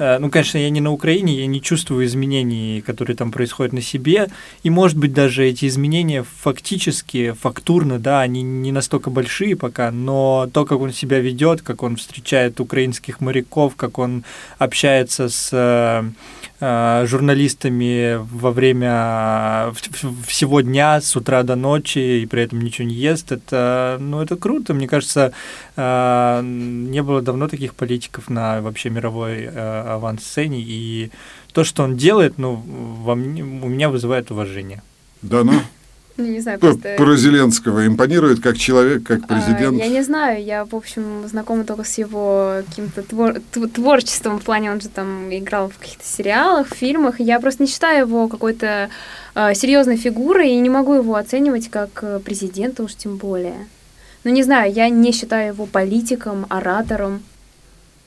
Э, 0.01 0.17
ну, 0.17 0.31
конечно, 0.31 0.57
я 0.57 0.71
не 0.71 0.81
на 0.81 0.91
Украине, 0.91 1.35
я 1.35 1.45
не 1.45 1.61
чувствую 1.61 2.05
изменений, 2.07 2.81
которые 2.81 3.15
там 3.15 3.31
происходят 3.31 3.71
на 3.71 3.81
себе, 3.81 4.29
и, 4.63 4.71
может 4.71 4.97
быть, 4.97 5.13
даже 5.13 5.45
эти 5.45 5.67
изменения 5.67 6.25
фактически, 6.41 7.35
фактурно, 7.39 7.99
да, 7.99 8.21
они 8.21 8.41
не 8.41 8.71
настолько 8.71 9.11
большие 9.11 9.55
пока, 9.55 9.91
но 9.91 10.49
то, 10.51 10.65
как 10.65 10.79
он 10.79 10.91
себя 10.91 11.19
ведет, 11.19 11.61
как 11.61 11.83
он 11.83 11.97
встречает 11.97 12.59
украинских 12.59 13.21
моряков, 13.21 13.75
как 13.75 13.99
он 13.99 14.23
общается 14.57 15.29
с 15.29 15.49
э, 15.51 16.03
журналистами 16.61 18.17
во 18.17 18.51
время 18.51 19.73
всего 20.27 20.61
дня, 20.61 21.01
с 21.01 21.15
утра 21.15 21.41
до 21.41 21.55
ночи, 21.55 22.21
и 22.21 22.25
при 22.27 22.43
этом 22.43 22.61
ничего 22.61 22.87
не 22.87 22.93
ест, 22.93 23.31
это, 23.31 23.97
ну, 23.99 24.21
это 24.21 24.35
круто. 24.35 24.75
Мне 24.75 24.87
кажется, 24.87 25.33
не 25.75 27.01
было 27.01 27.21
давно 27.21 27.47
таких 27.47 27.73
политиков 27.73 28.29
на 28.29 28.61
вообще 28.61 28.91
мировой 28.91 29.47
авансцене, 29.47 30.61
и 30.61 31.09
то, 31.51 31.63
что 31.63 31.83
он 31.83 31.97
делает, 31.97 32.37
ну, 32.37 32.55
во 33.03 33.15
мне, 33.15 33.43
у 33.43 33.67
меня 33.67 33.89
вызывает 33.89 34.29
уважение. 34.29 34.83
Да, 35.23 35.43
ну? 35.43 35.53
Ну, 36.21 36.27
не 36.27 36.39
знаю, 36.39 36.59
просто... 36.59 36.95
Про 36.97 37.15
Зеленского 37.15 37.87
импонирует 37.87 38.41
как 38.41 38.57
человек, 38.57 39.03
как 39.03 39.27
президент? 39.27 39.81
А, 39.81 39.83
я 39.83 39.87
не 39.87 40.03
знаю, 40.03 40.43
я, 40.43 40.65
в 40.65 40.75
общем, 40.75 41.27
знакома 41.27 41.63
только 41.63 41.83
с 41.83 41.97
его 41.97 42.61
каким-то 42.67 43.01
твор... 43.03 43.35
творчеством, 43.73 44.39
в 44.39 44.43
плане 44.43 44.71
он 44.71 44.81
же 44.81 44.89
там 44.89 45.29
играл 45.31 45.69
в 45.69 45.77
каких-то 45.77 46.05
сериалах, 46.05 46.67
фильмах, 46.75 47.19
я 47.19 47.39
просто 47.39 47.63
не 47.63 47.69
считаю 47.69 48.07
его 48.07 48.27
какой-то 48.27 48.89
э, 49.35 49.53
серьезной 49.55 49.97
фигурой 49.97 50.51
и 50.51 50.59
не 50.59 50.69
могу 50.69 50.93
его 50.93 51.15
оценивать 51.15 51.69
как 51.69 51.89
э, 52.03 52.19
президента 52.19 52.83
уж 52.83 52.95
тем 52.95 53.17
более. 53.17 53.67
Ну, 54.23 54.31
не 54.31 54.43
знаю, 54.43 54.71
я 54.71 54.89
не 54.89 55.11
считаю 55.11 55.53
его 55.53 55.65
политиком, 55.65 56.45
оратором. 56.49 57.23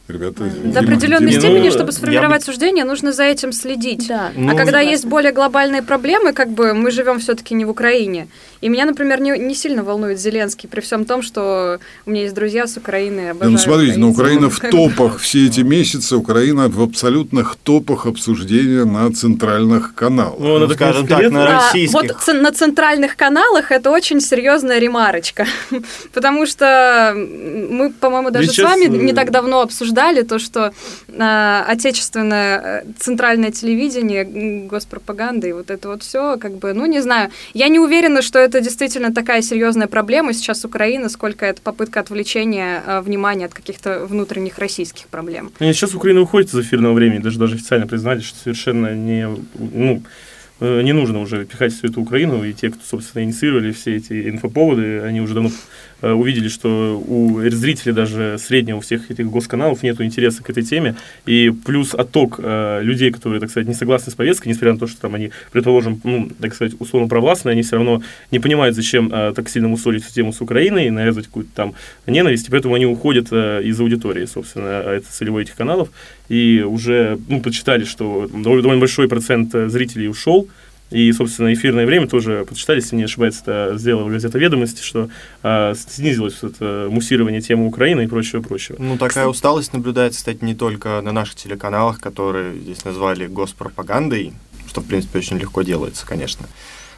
Ребята, 0.07 0.45
До 0.65 0.81
определенной 0.81 1.31
Дима, 1.31 1.41
степени, 1.41 1.71
чтобы 1.71 1.91
сформировать 1.91 2.43
бы... 2.43 2.45
суждение, 2.45 2.85
нужно 2.85 3.15
за 3.15 3.23
этим 3.23 3.53
следить. 3.53 4.07
Да. 4.07 4.33
Ну, 4.37 4.53
а 4.53 4.55
когда 4.55 4.81
есть 4.81 5.07
более 5.07 5.33
глобальные 5.33 5.81
проблемы, 5.83 6.35
как 6.35 6.51
бы 6.51 6.75
мы 6.75 6.91
живем 6.91 7.21
все-таки 7.21 7.55
не 7.55 7.65
в 7.65 7.71
Украине. 7.71 8.29
И 8.61 8.69
меня, 8.69 8.85
например, 8.85 9.23
не, 9.23 9.31
не 9.39 9.55
сильно 9.55 9.83
волнует 9.83 10.21
Зеленский, 10.21 10.69
при 10.69 10.81
всем 10.83 11.07
том, 11.07 11.23
что 11.23 11.81
у 12.05 12.11
меня 12.11 12.23
есть 12.23 12.35
друзья 12.35 12.67
с 12.67 12.77
Украины. 12.77 13.35
Да, 13.41 13.49
ну, 13.49 13.57
смотрите, 13.57 13.99
но 13.99 14.11
Украина 14.11 14.51
в 14.51 14.61
топах 14.71 15.21
все 15.21 15.47
эти 15.47 15.61
месяцы, 15.61 16.17
Украина 16.17 16.69
в 16.69 16.83
абсолютных 16.83 17.57
топах 17.63 18.05
обсуждения 18.05 18.85
на 18.85 19.11
центральных 19.11 19.95
каналах. 19.95 20.39
Ну, 20.39 20.59
ну 20.59 20.69
скажем 20.69 21.07
так, 21.07 21.31
на 21.31 21.47
российских. 21.47 21.99
А, 21.99 22.03
вот 22.03 22.43
на 22.43 22.53
центральных 22.53 23.17
каналах 23.17 23.73
это 23.73 23.91
очень 23.91 24.21
серьезная 24.21 24.79
ремарочка, 24.79 25.47
потому 26.13 26.45
что 26.45 27.15
мы, 27.17 27.91
по-моему, 27.91 28.31
даже 28.31 28.53
с 28.53 28.59
вами 28.59 28.85
не 28.85 29.15
так 29.15 29.31
давно 29.31 29.63
обсуждали 29.63 29.94
обсуждали, 29.95 30.23
то, 30.23 30.39
что 30.39 30.73
э, 31.09 31.65
отечественное 31.67 32.85
центральное 32.99 33.51
телевидение, 33.51 34.25
госпропаганда 34.69 35.47
и 35.47 35.53
вот 35.53 35.71
это 35.71 35.89
вот 35.89 36.03
все, 36.03 36.37
как 36.39 36.53
бы, 36.59 36.73
ну, 36.75 36.87
не 36.87 37.01
знаю. 37.01 37.31
Я 37.55 37.69
не 37.69 37.79
уверена, 37.79 38.23
что 38.23 38.39
это 38.39 38.61
действительно 38.61 39.13
такая 39.13 39.43
серьезная 39.43 39.87
проблема 39.87 40.33
сейчас 40.33 40.65
Украины, 40.65 41.09
сколько 41.09 41.47
это 41.47 41.61
попытка 41.63 42.01
отвлечения 42.01 42.83
э, 42.87 43.01
внимания 43.01 43.47
от 43.47 43.55
каких-то 43.55 44.07
внутренних 44.07 44.59
российских 44.59 45.07
проблем. 45.07 45.53
Нет, 45.61 45.77
сейчас 45.77 45.95
Украина 45.95 46.21
уходит 46.21 46.55
из 46.55 46.61
эфирного 46.61 46.95
времени, 46.95 47.23
даже, 47.23 47.39
даже 47.39 47.55
официально 47.55 47.87
признали, 47.87 48.21
что 48.21 48.39
совершенно 48.39 48.95
не, 48.95 49.29
ну, 49.55 50.03
э, 50.61 50.83
не 50.83 50.93
нужно 50.93 51.21
уже 51.21 51.45
пихать 51.45 51.73
всю 51.73 51.87
эту 51.89 52.01
Украину, 52.01 52.45
и 52.45 52.53
те, 52.53 52.71
кто, 52.71 52.81
собственно, 52.85 53.23
инициировали 53.25 53.73
все 53.73 53.97
эти 53.97 54.29
инфоповоды, 54.29 55.01
они 55.01 55.21
уже 55.21 55.35
давно 55.35 55.51
увидели, 56.03 56.49
что 56.49 57.03
у 57.07 57.41
зрителей 57.51 57.93
даже 57.93 58.37
среднего 58.39 58.81
всех 58.81 59.11
этих 59.11 59.31
госканалов 59.31 59.83
нет 59.83 60.01
интереса 60.01 60.43
к 60.43 60.51
этой 60.51 60.63
теме, 60.63 60.97
и 61.27 61.53
плюс 61.65 61.95
отток 61.95 62.41
э, 62.43 62.81
людей, 62.83 63.11
которые, 63.11 63.41
так 63.41 63.51
сказать, 63.51 63.69
не 63.69 63.75
согласны 63.75 64.13
с 64.13 64.15
повесткой, 64.15 64.49
несмотря 64.49 64.73
на 64.73 64.79
то, 64.79 64.87
что 64.87 65.01
там 65.01 65.15
они, 65.15 65.31
предположим, 65.53 66.01
ну, 66.05 66.31
так 66.41 66.55
сказать, 66.55 66.75
условно 66.79 67.09
провластные, 67.09 67.53
они 67.53 67.63
все 67.63 67.77
равно 67.77 68.03
не 68.31 68.39
понимают, 68.39 68.77
зачем 68.77 69.11
э, 69.13 69.33
так 69.35 69.49
сильно 69.49 69.69
мусолить 69.69 70.07
тему 70.07 70.33
с 70.33 70.41
Украиной, 70.41 70.91
навязывать 70.91 71.27
какую-то 71.27 71.51
там 71.55 71.75
ненависть, 72.07 72.49
и 72.49 72.51
поэтому 72.51 72.75
они 72.75 72.87
уходят 72.87 73.29
э, 73.31 73.63
из 73.65 73.81
аудитории, 73.81 74.27
собственно, 74.27 74.67
это 74.67 75.11
целевой 75.11 75.43
этих 75.43 75.55
каналов, 75.57 75.91
и 76.29 76.65
уже, 76.67 77.19
ну, 77.29 77.41
подсчитали, 77.41 77.85
что 77.85 78.29
довольно 78.33 78.79
большой 78.79 79.09
процент 79.09 79.55
э, 79.55 79.69
зрителей 79.69 80.09
ушел, 80.09 80.49
и, 80.91 81.11
собственно, 81.13 81.53
эфирное 81.53 81.87
время 81.87 82.07
тоже 82.07 82.45
подсчитали, 82.49 82.81
если 82.81 82.97
не 82.97 83.05
ошибаюсь, 83.05 83.41
это 83.41 83.75
сделала 83.77 84.09
газета 84.09 84.39
«Ведомости», 84.39 84.83
что 84.83 85.09
э, 85.43 85.75
снизилось 85.77 86.39
это 86.43 86.89
муссирование 86.91 87.41
темы 87.41 87.67
Украины 87.67 88.05
и 88.05 88.07
прочего-прочего. 88.07 88.77
Ну, 88.79 88.97
такая 88.99 89.27
усталость 89.27 89.73
наблюдается, 89.73 90.19
кстати, 90.21 90.45
не 90.45 90.55
только 90.55 91.01
на 91.01 91.13
наших 91.13 91.37
телеканалах, 91.37 92.01
которые 92.01 92.55
здесь 92.59 92.85
назвали 92.85 93.27
госпропагандой, 93.27 94.33
что, 94.69 94.81
в 94.81 94.87
принципе, 94.87 95.19
очень 95.19 95.39
легко 95.39 95.63
делается, 95.63 96.07
конечно. 96.07 96.47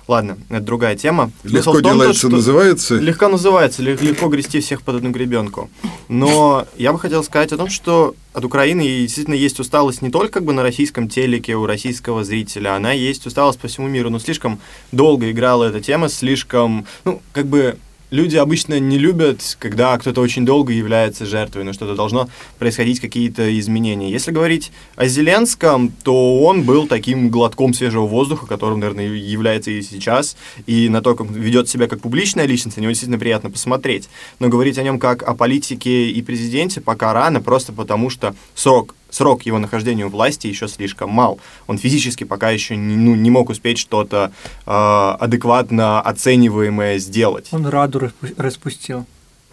Ладно, 0.09 0.39
это 0.51 0.61
другая 0.61 0.97
тема. 0.97 1.33
Легко 1.43 1.81
том, 1.81 1.99
делается, 1.99 2.29
то, 2.29 2.37
называется? 2.37 2.95
Легко 2.97 3.29
называется, 3.29 3.83
легко 3.83 4.29
грести 4.29 4.61
всех 4.61 4.83
под 4.83 4.97
одну 4.97 5.11
гребенку. 5.11 5.69
Но 6.09 6.65
я 6.77 6.93
бы 6.93 6.99
хотел 7.01 7.25
сказать 7.25 7.53
о 7.53 7.57
том, 7.57 7.69
что 7.69 8.15
от 8.33 8.45
Украины 8.45 8.83
действительно 8.83 9.35
есть 9.35 9.59
усталость 9.59 10.03
не 10.03 10.11
только 10.11 10.35
как 10.35 10.45
бы 10.45 10.53
на 10.53 10.63
российском 10.63 11.09
телеке 11.09 11.57
у 11.57 11.67
российского 11.67 12.23
зрителя, 12.23 12.77
она 12.77 12.93
есть 12.93 13.27
усталость 13.27 13.59
по 13.59 13.67
всему 13.67 13.89
миру. 13.89 14.11
Но 14.11 14.19
слишком 14.21 14.61
долго 14.93 15.31
играла 15.31 15.65
эта 15.65 15.81
тема, 15.81 16.09
слишком, 16.09 16.87
ну, 17.05 17.21
как 17.33 17.47
бы 17.47 17.77
люди 18.17 18.37
обычно 18.37 18.81
не 18.81 18.99
любят, 18.99 19.57
когда 19.61 19.97
кто-то 19.99 20.21
очень 20.21 20.45
долго 20.45 20.73
является 20.73 21.27
жертвой, 21.27 21.65
но 21.65 21.73
что-то 21.73 21.95
должно 21.95 22.29
происходить, 22.59 22.99
какие-то 22.99 23.59
изменения. 23.61 24.11
Если 24.11 24.33
говорить 24.33 24.73
о 24.97 25.07
Зеленском, 25.07 25.93
то 26.03 26.43
он 26.43 26.63
был 26.63 26.87
таким 26.87 27.29
глотком 27.29 27.75
свежего 27.75 28.07
воздуха, 28.07 28.47
которым, 28.47 28.81
наверное, 28.81 29.07
является 29.07 29.71
и 29.71 29.83
сейчас, 29.83 30.37
и 30.67 30.89
на 30.89 31.03
то, 31.03 31.15
как 31.15 31.31
ведет 31.31 31.69
себя 31.69 31.87
как 31.87 32.01
публичная 32.01 32.47
личность, 32.47 32.79
на 32.79 32.81
него 32.81 32.91
действительно 32.91 33.19
приятно 33.19 33.51
посмотреть. 33.51 34.09
Но 34.39 34.49
говорить 34.49 34.79
о 34.79 34.83
нем 34.83 34.99
как 34.99 35.23
о 35.23 35.35
политике 35.35 36.09
и 36.11 36.23
президенте 36.23 36.81
пока 36.81 37.13
рано, 37.13 37.41
просто 37.41 37.73
потому 37.73 38.09
что 38.09 38.35
срок 38.55 38.95
срок 39.11 39.43
его 39.43 39.59
нахождения 39.59 40.07
у 40.07 40.11
власти 40.11 40.47
еще 40.47 40.69
слишком 40.69 41.11
мал. 41.11 41.39
Он 41.67 41.79
физически 41.79 42.25
пока 42.25 42.51
еще 42.51 42.77
не, 42.77 42.97
ну, 42.97 43.15
не 43.15 43.31
мог 43.31 43.51
успеть 43.51 43.79
что-то 43.79 44.33
э, 44.67 44.71
адекватно 44.71 46.01
оцениваемое 46.01 46.99
сделать. 46.99 47.49
Он 47.53 47.67
раду 47.67 48.11
распустил. 48.37 49.07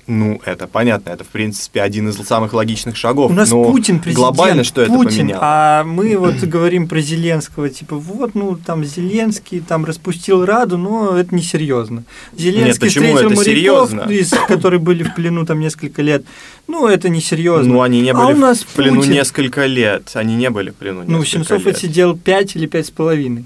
Ну, 0.06 0.42
это 0.46 0.68
понятно, 0.68 1.12
это, 1.12 1.24
в 1.24 1.28
принципе, 1.28 1.82
один 1.82 2.10
из 2.10 2.16
самых 2.18 2.54
логичных 2.54 2.98
шагов. 2.98 3.32
У 3.32 3.34
нас 3.34 3.50
но 3.52 3.64
Путин 3.72 4.00
президент, 4.00 4.18
глобально 4.18 4.64
что 4.64 4.86
Путин, 4.86 5.02
это 5.02 5.10
поменяло? 5.10 5.40
А 5.42 5.84
мы 5.86 6.18
вот 6.18 6.36
говорим 6.36 6.88
про 6.88 7.00
Зеленского, 7.00 7.70
типа, 7.70 7.96
вот, 7.96 8.36
ну, 8.36 8.58
там 8.58 8.84
Зеленский 8.84 9.62
там 9.62 9.86
распустил 9.86 10.46
Раду, 10.46 10.78
но 10.78 11.18
это 11.18 11.34
несерьезно. 11.34 12.04
Зеленский 12.38 12.84
Нет, 12.86 12.94
встретил 12.94 13.18
это 13.18 13.24
моряков, 13.30 13.44
серьезно? 13.46 14.02
из, 14.10 14.32
которые 14.48 14.80
были 14.80 15.04
в 15.04 15.16
плену 15.16 15.46
там 15.46 15.60
несколько 15.60 16.02
лет. 16.02 16.26
Ну, 16.68 16.88
это 16.88 17.10
несерьезно. 17.10 17.74
Ну, 17.74 17.82
они 17.82 18.02
не 18.02 18.12
А 18.12 18.14
были 18.14 18.34
у 18.34 18.38
нас 18.38 18.60
в 18.64 18.68
плену 18.68 18.98
Путин. 19.02 19.14
несколько 19.14 19.66
лет. 19.66 20.12
Они 20.16 20.36
не 20.36 20.50
были 20.50 20.72
в 20.72 20.76
плену 20.76 21.04
Ну, 21.08 21.24
Сенцов 21.24 21.66
лет. 21.66 21.76
отсидел 21.76 22.18
5 22.18 22.56
или 22.56 22.66
пять 22.68 22.88
с 22.88 22.92
половиной. 22.92 23.46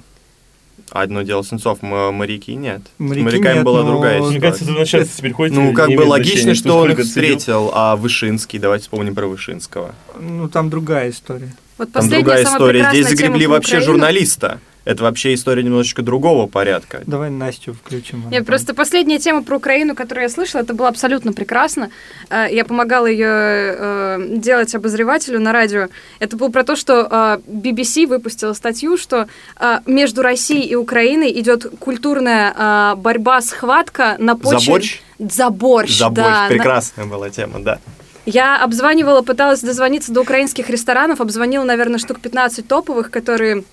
Одно 0.92 1.22
дело 1.22 1.44
Сенцов, 1.44 1.82
моряки 1.82 2.56
нет. 2.56 2.82
Моряки 2.98 3.22
С 3.22 3.26
моряками 3.26 3.56
нет, 3.56 3.64
была 3.64 3.84
но- 3.84 3.90
другая 3.92 4.20
Мне 4.20 4.30
Мне 4.30 4.40
кажется, 4.40 4.64
ситуация. 4.64 4.72
это 4.74 4.80
начальство 4.80 5.18
теперь 5.18 5.34
ходит. 5.34 5.56
Ну, 5.56 5.74
как 5.74 5.90
бы 5.90 6.02
логично, 6.02 6.56
что 6.56 6.78
он 6.78 6.92
их 6.92 7.00
встретил, 7.00 7.72
а 7.74 7.96
Вышинский, 7.96 8.58
давайте 8.60 8.84
вспомним 8.84 9.14
про 9.14 9.28
Вышинского. 9.28 9.94
Ну, 10.20 10.48
там 10.48 10.70
другая 10.70 11.10
история. 11.10 11.54
Вот 11.78 11.92
Там 11.92 12.10
другая 12.10 12.44
история. 12.44 12.88
Здесь 12.92 13.10
загребли 13.10 13.48
вообще 13.48 13.82
журналиста. 13.82 14.60
Это 14.88 15.04
вообще 15.04 15.34
история 15.34 15.64
немножечко 15.64 16.02
другого 16.02 16.48
порядка. 16.48 17.02
Давай 17.06 17.30
Настю 17.30 17.74
включим. 17.74 18.24
Нет, 18.32 18.46
просто 18.46 18.74
последняя 18.74 19.20
тема 19.20 19.44
про 19.44 19.58
Украину, 19.58 19.96
которую 19.96 20.24
я 20.24 20.30
слышала, 20.30 20.62
это 20.62 20.74
было 20.74 20.88
абсолютно 20.88 21.34
прекрасно. 21.34 21.90
Э, 22.30 22.48
Я 22.50 22.64
помогала 22.64 23.06
ее 23.06 23.28
э, 23.28 24.26
делать 24.38 24.74
обозревателю 24.76 25.42
на 25.42 25.52
радио. 25.52 25.90
Это 26.20 26.38
было 26.38 26.48
про 26.50 26.64
то, 26.64 26.78
что 26.78 27.02
э, 27.12 27.40
BBC 27.52 28.08
выпустила 28.08 28.54
статью, 28.54 28.96
что 28.98 29.28
э, 29.60 29.80
между 29.88 30.22
Россией 30.22 30.66
и 30.70 30.76
Украиной 30.76 31.38
идет 31.38 31.66
культурная 31.80 32.54
э, 32.56 32.96
борьба, 32.96 33.42
схватка 33.42 34.16
на 34.20 34.38
почве... 34.38 34.60
За 34.60 34.70
борщ? 34.70 35.02
За 35.20 35.50
борщ, 35.50 35.98
За 35.98 36.10
борщ. 36.10 36.28
да. 36.30 36.42
на- 36.44 36.48
Прекрасная 36.48 37.06
была 37.08 37.30
тема, 37.30 37.60
да. 37.60 37.80
Я 38.26 38.64
обзванивала, 38.64 39.22
пыталась 39.22 39.60
дозвониться 39.62 40.14
до 40.14 40.22
украинских 40.22 40.70
ресторанов, 40.70 41.20
обзвонила, 41.20 41.66
наверное, 41.66 41.98
штук 42.00 42.20
15 42.22 42.66
топовых, 42.68 43.10
которые 43.12 43.64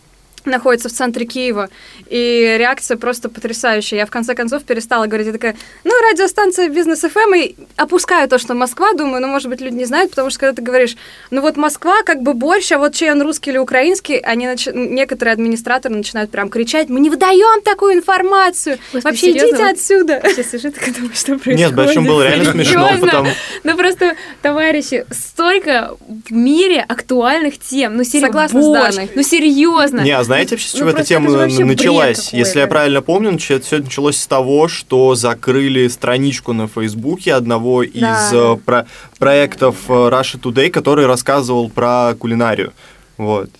находятся 0.44 0.88
в 0.88 0.92
центре 0.92 1.26
Киева, 1.26 1.68
и 2.08 2.56
реакция 2.58 2.96
просто 2.96 3.28
потрясающая. 3.28 3.98
Я 3.98 4.06
в 4.06 4.10
конце 4.10 4.34
концов 4.34 4.64
перестала 4.64 5.06
говорить, 5.06 5.26
я 5.26 5.32
такая, 5.32 5.56
ну, 5.84 5.92
радиостанция 6.10 6.68
Бизнес 6.68 7.00
ФМ, 7.00 7.34
и 7.34 7.54
опускаю 7.76 8.28
то, 8.28 8.38
что 8.38 8.54
Москва, 8.54 8.92
думаю, 8.92 9.20
ну, 9.22 9.28
может 9.28 9.48
быть, 9.48 9.60
люди 9.60 9.74
не 9.74 9.84
знают, 9.84 10.10
потому 10.10 10.30
что 10.30 10.40
когда 10.40 10.54
ты 10.54 10.62
говоришь, 10.62 10.96
ну, 11.30 11.40
вот 11.40 11.56
Москва 11.56 12.02
как 12.04 12.22
бы 12.22 12.34
борщ, 12.34 12.72
а 12.72 12.78
вот 12.78 12.94
чей 12.94 13.10
он 13.10 13.22
русский 13.22 13.50
или 13.50 13.58
украинский, 13.58 14.16
они 14.18 14.46
начи- 14.46 14.72
некоторые 14.74 15.32
администраторы 15.32 15.94
начинают 15.94 16.30
прям 16.30 16.48
кричать, 16.48 16.88
мы 16.88 17.00
не 17.00 17.10
выдаем 17.10 17.62
такую 17.62 17.94
информацию, 17.94 18.78
Господи, 18.92 19.04
вообще 19.04 19.26
серьезно? 19.32 19.48
идите 19.48 19.64
отсюда. 19.64 20.22
Сейчас 20.24 20.50
сижу, 20.50 20.70
так 20.70 20.92
думаю, 20.94 21.14
что 21.14 21.26
происходит. 21.32 21.58
Нет, 21.58 21.74
большом 21.74 22.04
было 22.06 22.22
реально 22.26 22.52
смешно, 22.52 22.90
потому... 23.00 23.30
Ну 23.62 23.76
просто, 23.76 24.14
товарищи, 24.42 25.06
столько 25.10 25.96
в 26.28 26.32
мире 26.32 26.84
актуальных 26.86 27.58
тем. 27.58 27.96
Ну 27.96 28.04
серьезно, 28.04 28.28
Согласна 28.28 28.62
с 28.62 28.72
Даной. 28.72 29.10
ну 29.14 29.22
серьезно. 29.22 30.00
Не, 30.00 30.10
а 30.12 30.24
знаете 30.34 30.54
вообще, 30.54 30.68
с 30.68 30.72
Ну, 30.74 30.78
чего 30.80 30.88
эта 30.90 30.96
просто 30.96 31.08
тема 31.08 31.30
это 31.44 31.64
началась? 31.64 32.32
Если 32.32 32.58
я 32.60 32.66
правильно 32.66 33.02
помню, 33.02 33.38
все 33.38 33.60
началось 33.78 34.16
с 34.16 34.26
того, 34.26 34.68
что 34.68 35.14
закрыли 35.14 35.88
страничку 35.88 36.52
на 36.52 36.68
Фейсбуке 36.68 37.34
одного 37.34 37.82
из 37.82 38.00
Да. 38.00 38.30
э, 38.32 38.56
про- 38.64 38.86
проектов 39.18 39.76
э, 39.88 39.92
Russia 39.92 40.40
Today, 40.40 40.70
который 40.70 41.06
рассказывал 41.06 41.68
про 41.70 42.14
кулинарию. 42.18 42.72
Вот. 43.16 43.50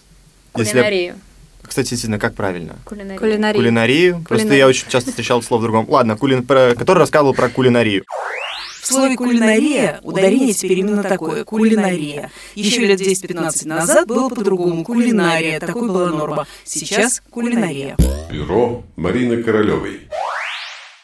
Если 0.56 0.76
я- 0.78 0.84
Кулинарию. 0.84 1.14
Кстати, 1.62 1.90
действительно, 1.90 2.18
как 2.18 2.34
правильно? 2.34 2.76
Кулинарию. 2.84 3.18
Кулинария. 3.18 3.54
Кулинарию. 3.58 4.12
Просто 4.16 4.28
Кулинарию. 4.34 4.58
я 4.58 4.66
очень 4.68 4.88
часто 4.88 5.10
встречал 5.10 5.38
это 5.38 5.46
слово 5.46 5.60
в 5.60 5.64
другом. 5.64 5.86
Ладно, 5.88 6.16
кулин... 6.16 6.44
который 6.44 6.98
рассказывал 6.98 7.34
про 7.34 7.48
кулинарию. 7.48 8.04
В 8.84 8.86
слове 8.86 9.16
«кулинария» 9.16 9.98
ударение 10.02 10.52
теперь 10.52 10.80
именно 10.80 11.02
такое– 11.02 11.42
кулинария. 11.46 12.30
Еще 12.54 12.84
лет 12.84 13.00
10-15 13.00 13.66
назад 13.66 14.06
было 14.06 14.28
по-другому– 14.28 14.84
кулинария, 14.84 15.58
такой 15.58 15.88
была 15.88 16.10
норма. 16.10 16.46
Сейчас– 16.64 17.22
кулинария. 17.30 17.96
Бюро 18.30 18.84
Марины 18.96 19.42
Королевой. 19.42 20.02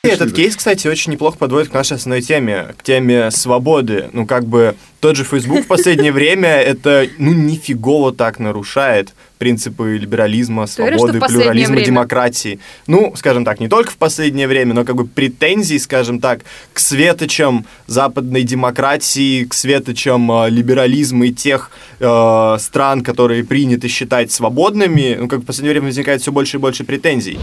И 0.02 0.08
Этот 0.08 0.32
кейс, 0.32 0.56
кстати, 0.56 0.88
очень 0.88 1.12
неплохо 1.12 1.36
подводит 1.36 1.68
к 1.68 1.74
нашей 1.74 1.98
основной 1.98 2.22
теме, 2.22 2.74
к 2.78 2.82
теме 2.82 3.30
свободы. 3.30 4.08
Ну, 4.14 4.24
как 4.24 4.46
бы 4.46 4.74
тот 4.98 5.14
же 5.14 5.24
Facebook 5.24 5.64
в 5.64 5.66
последнее 5.66 6.10
время 6.12 6.48
это, 6.48 7.06
ну, 7.18 7.34
нифигово 7.34 8.14
так 8.14 8.38
нарушает 8.38 9.12
принципы 9.36 9.98
либерализма, 9.98 10.66
свободы, 10.66 11.20
плюрализма, 11.20 11.74
время? 11.74 11.86
демократии. 11.86 12.60
Ну, 12.86 13.12
скажем 13.14 13.44
так, 13.44 13.60
не 13.60 13.68
только 13.68 13.90
в 13.90 13.98
последнее 13.98 14.48
время, 14.48 14.72
но 14.72 14.86
как 14.86 14.96
бы 14.96 15.06
претензий, 15.06 15.78
скажем 15.78 16.18
так, 16.18 16.44
к 16.72 16.78
светочам 16.78 17.66
западной 17.86 18.42
демократии, 18.42 19.44
к 19.44 19.52
светочам 19.52 20.32
э, 20.32 20.48
либерализма 20.48 21.26
и 21.26 21.32
тех 21.34 21.70
э, 21.98 22.56
стран, 22.58 23.02
которые 23.02 23.44
принято 23.44 23.86
считать 23.86 24.32
свободными, 24.32 25.18
ну, 25.20 25.28
как 25.28 25.40
бы 25.40 25.44
в 25.44 25.46
последнее 25.46 25.74
время 25.74 25.88
возникает 25.88 26.22
все 26.22 26.32
больше 26.32 26.56
и 26.56 26.60
больше 26.60 26.84
претензий. 26.84 27.38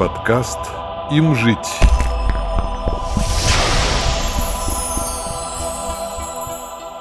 Подкаст 0.00 0.58
«Им 1.14 1.36
жить». 1.36 1.58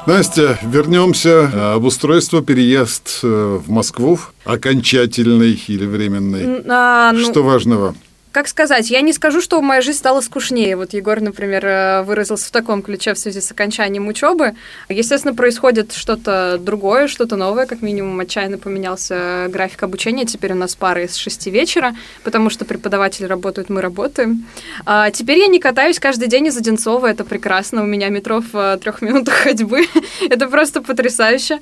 Настя, 0.05 0.59
вернемся. 0.61 1.49
А, 1.53 1.73
Обустройство, 1.75 2.43
переезд 2.43 3.21
э, 3.23 3.59
в 3.65 3.71
Москву, 3.71 4.19
окончательный 4.45 5.59
или 5.67 5.85
временный. 5.85 6.61
А, 6.69 7.11
ну, 7.13 7.19
Что 7.19 7.41
важного? 7.41 7.95
Как 8.33 8.47
сказать, 8.47 8.89
я 8.89 9.01
не 9.01 9.13
скажу, 9.13 9.41
что 9.41 9.61
моя 9.61 9.81
жизнь 9.81 9.99
стала 9.99 10.19
скучнее. 10.19 10.75
Вот 10.75 10.93
Егор, 10.93 11.21
например, 11.21 11.63
э, 11.67 12.01
выразился 12.01 12.47
в 12.47 12.51
таком 12.51 12.81
ключе 12.81 13.13
в 13.13 13.19
связи 13.19 13.39
с 13.39 13.51
окончанием 13.51 14.07
учебы. 14.07 14.55
Естественно, 14.89 15.35
происходит 15.35 15.91
что-то 15.91 16.57
другое, 16.59 17.07
что-то 17.07 17.35
новое, 17.35 17.67
как 17.67 17.83
минимум 17.83 18.19
отчаянно 18.19 18.57
поменялся 18.57 19.49
график 19.49 19.83
обучения. 19.83 20.25
Теперь 20.25 20.53
у 20.53 20.55
нас 20.55 20.73
пары 20.73 21.07
с 21.07 21.15
6 21.15 21.45
вечера, 21.45 21.95
потому 22.23 22.49
что 22.49 22.65
преподаватели 22.65 23.27
работают, 23.27 23.69
мы 23.69 23.81
работаем. 23.81 24.47
А 24.83 25.11
теперь 25.11 25.37
я 25.37 25.45
не 25.45 25.59
катаюсь 25.59 25.99
каждый 25.99 26.27
день 26.27 26.47
из 26.47 26.57
Одинцова, 26.57 27.05
это 27.05 27.25
прекрасно. 27.25 27.83
У 27.83 27.85
меня 27.85 28.09
метро 28.09 28.41
в 28.41 28.55
э, 28.57 28.77
трех 28.79 29.03
минутах 29.03 29.35
ходьбы. 29.35 29.85
это 30.27 30.47
просто 30.47 30.81
потрясающе. 30.81 31.59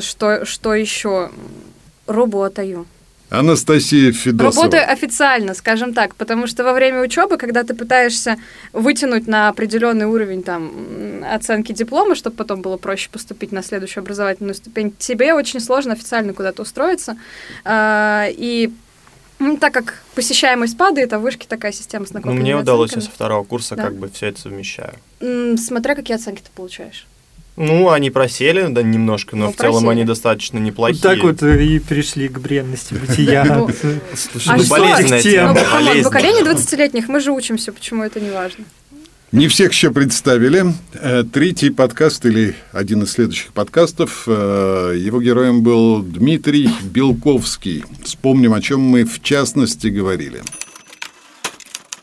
Что, 0.00 0.44
что 0.44 0.74
еще? 0.74 1.30
Работаю. 2.06 2.86
Анастасия 3.38 4.12
Федосова. 4.12 4.64
Работаю 4.64 4.90
официально, 4.90 5.54
скажем 5.54 5.94
так, 5.94 6.14
потому 6.14 6.46
что 6.46 6.64
во 6.64 6.72
время 6.72 7.00
учебы, 7.00 7.36
когда 7.36 7.62
ты 7.64 7.74
пытаешься 7.74 8.36
вытянуть 8.72 9.26
на 9.26 9.48
определенный 9.48 10.06
уровень 10.06 10.42
там 10.42 11.24
оценки 11.30 11.72
диплома, 11.72 12.14
чтобы 12.14 12.36
потом 12.36 12.62
было 12.62 12.76
проще 12.76 13.08
поступить 13.10 13.52
на 13.52 13.62
следующую 13.62 14.02
образовательную 14.02 14.54
ступень, 14.54 14.94
тебе 14.98 15.34
очень 15.34 15.60
сложно 15.60 15.92
официально 15.92 16.32
куда-то 16.32 16.62
устроиться. 16.62 17.16
А, 17.64 18.26
И 18.30 18.70
ну, 19.38 19.56
так 19.56 19.74
как 19.74 20.02
посещаемость 20.14 20.76
падает, 20.78 21.12
а 21.12 21.18
в 21.18 21.22
вышке 21.22 21.46
такая 21.48 21.72
система 21.72 22.06
с 22.06 22.12
Ну, 22.12 22.32
мне 22.32 22.56
удалось, 22.56 22.90
я 22.90 22.94
со 22.94 22.98
оценками. 23.00 23.14
второго 23.14 23.44
курса 23.44 23.74
Да. 23.76 23.82
как 23.84 23.96
бы 23.96 24.08
все 24.08 24.26
это 24.26 24.40
совмещаю. 24.40 24.94
Смотря 25.58 25.94
какие 25.94 26.16
оценки 26.16 26.40
ты 26.40 26.50
получаешь. 26.54 27.06
Ну, 27.56 27.90
они 27.90 28.10
просели, 28.10 28.66
да, 28.68 28.82
немножко, 28.82 29.36
но 29.36 29.46
Ну, 29.46 29.52
в 29.52 29.56
целом 29.56 29.72
просели. 29.84 29.90
они 29.92 30.04
достаточно 30.04 30.58
неплохие. 30.58 31.00
Вот 31.00 31.08
так 31.08 31.22
вот 31.22 31.42
и 31.42 31.78
перешли 31.78 32.28
к 32.28 32.40
бренности 32.40 32.94
бытия. 33.06 33.44
Ну, 33.44 33.70
Слушай, 34.14 34.48
А 34.48 34.56
ну, 34.56 34.62
что? 34.64 34.70
болезненная 34.70 35.22
Тем. 35.22 35.32
тема, 35.32 35.52
Ну, 35.94 36.02
поколение 36.02 36.42
20-летних, 36.44 37.08
мы 37.08 37.20
же 37.20 37.30
учимся, 37.30 37.72
почему 37.72 38.02
это 38.02 38.20
не 38.20 38.30
важно. 38.30 38.64
Не 39.30 39.48
всех 39.48 39.72
еще 39.72 39.90
представили. 39.90 40.64
Э, 40.94 41.24
Третий 41.24 41.70
подкаст 41.70 42.24
или 42.26 42.54
один 42.72 43.02
из 43.02 43.12
следующих 43.12 43.52
подкастов. 43.52 44.24
э, 44.28 44.94
Его 44.96 45.20
героем 45.20 45.62
был 45.62 46.02
Дмитрий 46.02 46.70
Белковский. 46.82 47.84
Вспомним, 48.04 48.52
о 48.54 48.60
чем 48.60 48.80
мы 48.80 49.04
в 49.04 49.20
частности 49.22 49.88
говорили. 49.88 50.42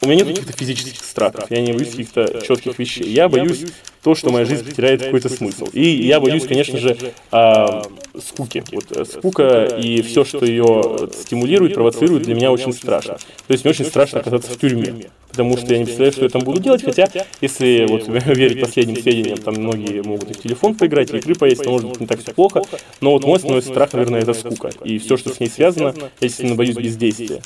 У 0.01 0.07
меня 0.07 0.25
нет 0.25 0.27
каких-то 0.29 0.53
физических 0.57 1.03
страхов, 1.05 1.45
я 1.51 1.61
не 1.61 1.73
боюсь 1.73 1.91
каких-то 1.91 2.41
четких 2.45 2.79
вещей. 2.79 3.07
Я 3.13 3.29
боюсь 3.29 3.63
то, 4.03 4.15
что 4.15 4.31
моя 4.31 4.45
жизнь 4.45 4.65
потеряет 4.65 5.03
какой-то 5.03 5.29
смысл. 5.29 5.67
И 5.73 5.83
я 5.83 6.19
боюсь, 6.19 6.45
конечно 6.45 6.77
же, 6.77 6.97
а, 7.31 7.83
скуки. 8.19 8.63
Вот, 8.71 8.85
э, 8.91 9.05
скука 9.05 9.65
и 9.65 10.01
все, 10.01 10.25
что 10.25 10.45
ее 10.45 11.09
стимулирует, 11.13 11.75
провоцирует, 11.75 12.23
для 12.23 12.35
меня 12.35 12.51
очень 12.51 12.73
страшно. 12.73 13.15
То 13.15 13.51
есть 13.51 13.63
мне 13.63 13.71
очень 13.71 13.85
страшно 13.85 14.19
оказаться 14.19 14.51
в 14.51 14.57
тюрьме, 14.57 15.09
потому 15.29 15.55
что 15.57 15.67
я 15.73 15.79
не 15.79 15.85
представляю, 15.85 16.13
что 16.13 16.23
я 16.23 16.29
там 16.29 16.41
буду 16.41 16.59
делать, 16.59 16.83
хотя, 16.83 17.09
если 17.41 17.85
вот 17.87 18.07
верить 18.25 18.59
последним 18.59 19.01
сведениям, 19.01 19.37
там 19.37 19.55
многие 19.55 20.01
могут 20.01 20.31
и 20.31 20.33
в 20.33 20.41
телефон 20.41 20.75
поиграть, 20.75 21.11
и 21.11 21.17
игры 21.17 21.35
поесть, 21.35 21.63
но 21.65 21.71
может 21.71 21.89
быть 21.89 21.99
не 21.99 22.07
так 22.07 22.21
все 22.21 22.33
плохо, 22.33 22.63
но 23.01 23.11
вот 23.11 23.23
мой 23.23 23.37
основной 23.37 23.61
страх, 23.61 23.93
наверное, 23.93 24.21
это 24.21 24.33
скука. 24.33 24.71
И 24.83 24.97
все, 24.97 25.17
что 25.17 25.33
с 25.33 25.39
ней 25.39 25.49
связано, 25.49 25.93
я, 25.95 26.09
естественно, 26.21 26.55
боюсь 26.55 26.75
бездействия. 26.75 27.41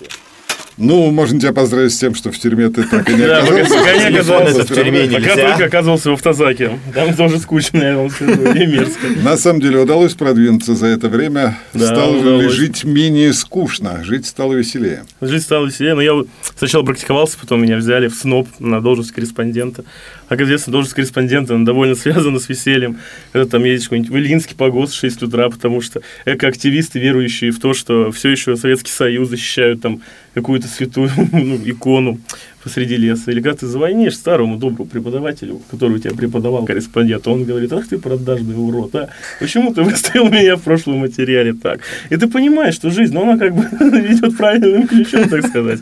Ну, 0.77 1.09
можно 1.11 1.39
тебя 1.39 1.53
поздравить 1.53 1.93
с 1.93 1.97
тем, 1.97 2.15
что 2.15 2.31
в 2.31 2.37
тюрьме 2.37 2.69
ты 2.69 2.83
так 2.83 3.09
и 3.09 3.13
не 3.13 3.25
Да, 3.25 3.39
оказался. 3.39 3.73
пока 3.75 4.09
не 4.09 4.15
оказался 4.17 4.63
в 4.63 4.67
тюрьме 4.67 5.07
Пока 5.07 5.35
только 5.35 5.65
оказывался 5.65 6.09
в 6.09 6.13
автозаке. 6.13 6.79
Там 6.93 7.13
тоже 7.15 7.39
скучно, 7.39 7.77
я 7.77 7.97
вам 7.97 8.09
скажу, 8.09 8.33
и 8.53 8.65
мерзко. 8.65 9.07
На 9.23 9.37
самом 9.37 9.61
деле 9.61 9.79
удалось 9.79 10.13
продвинуться 10.15 10.75
за 10.75 10.87
это 10.87 11.07
время. 11.07 11.57
Да, 11.73 11.87
Стало 11.87 12.41
ли 12.41 12.49
жить 12.49 12.83
менее 12.83 13.31
скучно, 13.33 14.03
жить 14.03 14.25
стало 14.25 14.53
веселее. 14.53 15.03
Жизнь 15.21 15.43
стала 15.43 15.65
веселее, 15.65 15.95
но 15.95 16.01
я 16.01 16.11
сначала 16.57 16.83
практиковался, 16.83 17.37
потом 17.39 17.61
меня 17.61 17.77
взяли 17.77 18.07
в 18.07 18.13
СНОП 18.15 18.47
на 18.59 18.81
должность 18.81 19.11
корреспондента. 19.13 19.85
А, 20.27 20.29
как 20.29 20.41
известно, 20.41 20.71
должность 20.71 20.95
корреспондента 20.95 21.55
она 21.55 21.65
довольно 21.65 21.95
связана 21.95 22.39
с 22.39 22.49
весельем. 22.49 22.97
Когда 23.31 23.49
там 23.49 23.63
едешь 23.63 23.83
какой-нибудь 23.83 24.11
в 24.11 24.17
Ильинский 24.17 24.55
погост 24.55 24.93
в 24.93 24.97
6 24.97 25.23
утра, 25.23 25.49
потому 25.49 25.81
что 25.81 26.01
экоактивисты, 26.25 26.99
верующие 26.99 27.51
в 27.51 27.59
то, 27.59 27.73
что 27.73 28.11
все 28.11 28.29
еще 28.29 28.55
Советский 28.55 28.91
Союз 28.91 29.29
защищают 29.29 29.81
там 29.81 30.01
какую-то 30.33 30.67
святую 30.67 31.11
ну, 31.31 31.59
икону 31.63 32.19
посреди 32.65 32.97
леса. 32.97 33.31
Или 33.31 33.41
когда 33.41 33.57
ты 33.57 33.67
звонишь 33.67 34.15
старому 34.15 34.57
доброму 34.57 34.89
преподавателю, 34.89 35.61
который 35.69 35.97
у 35.97 35.99
тебя 35.99 36.15
преподавал 36.15 36.65
корреспондент, 36.65 37.27
он 37.27 37.45
говорит, 37.45 37.71
ах 37.71 37.87
ты 37.87 37.99
продажный 37.99 38.55
урод, 38.55 38.95
а 38.95 39.09
почему 39.39 39.71
ты 39.71 39.83
выставил 39.83 40.29
меня 40.29 40.55
в 40.55 40.63
прошлом 40.63 40.97
материале 40.97 41.53
так? 41.53 41.81
И 42.09 42.17
ты 42.17 42.27
понимаешь, 42.27 42.73
что 42.73 42.89
жизнь, 42.89 43.13
ну, 43.13 43.21
она 43.21 43.37
как 43.37 43.53
бы 43.53 43.61
идет 44.09 44.35
правильным 44.35 44.87
ключом, 44.87 45.29
так 45.29 45.45
сказать. 45.45 45.79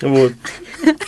Вот. 0.00 0.32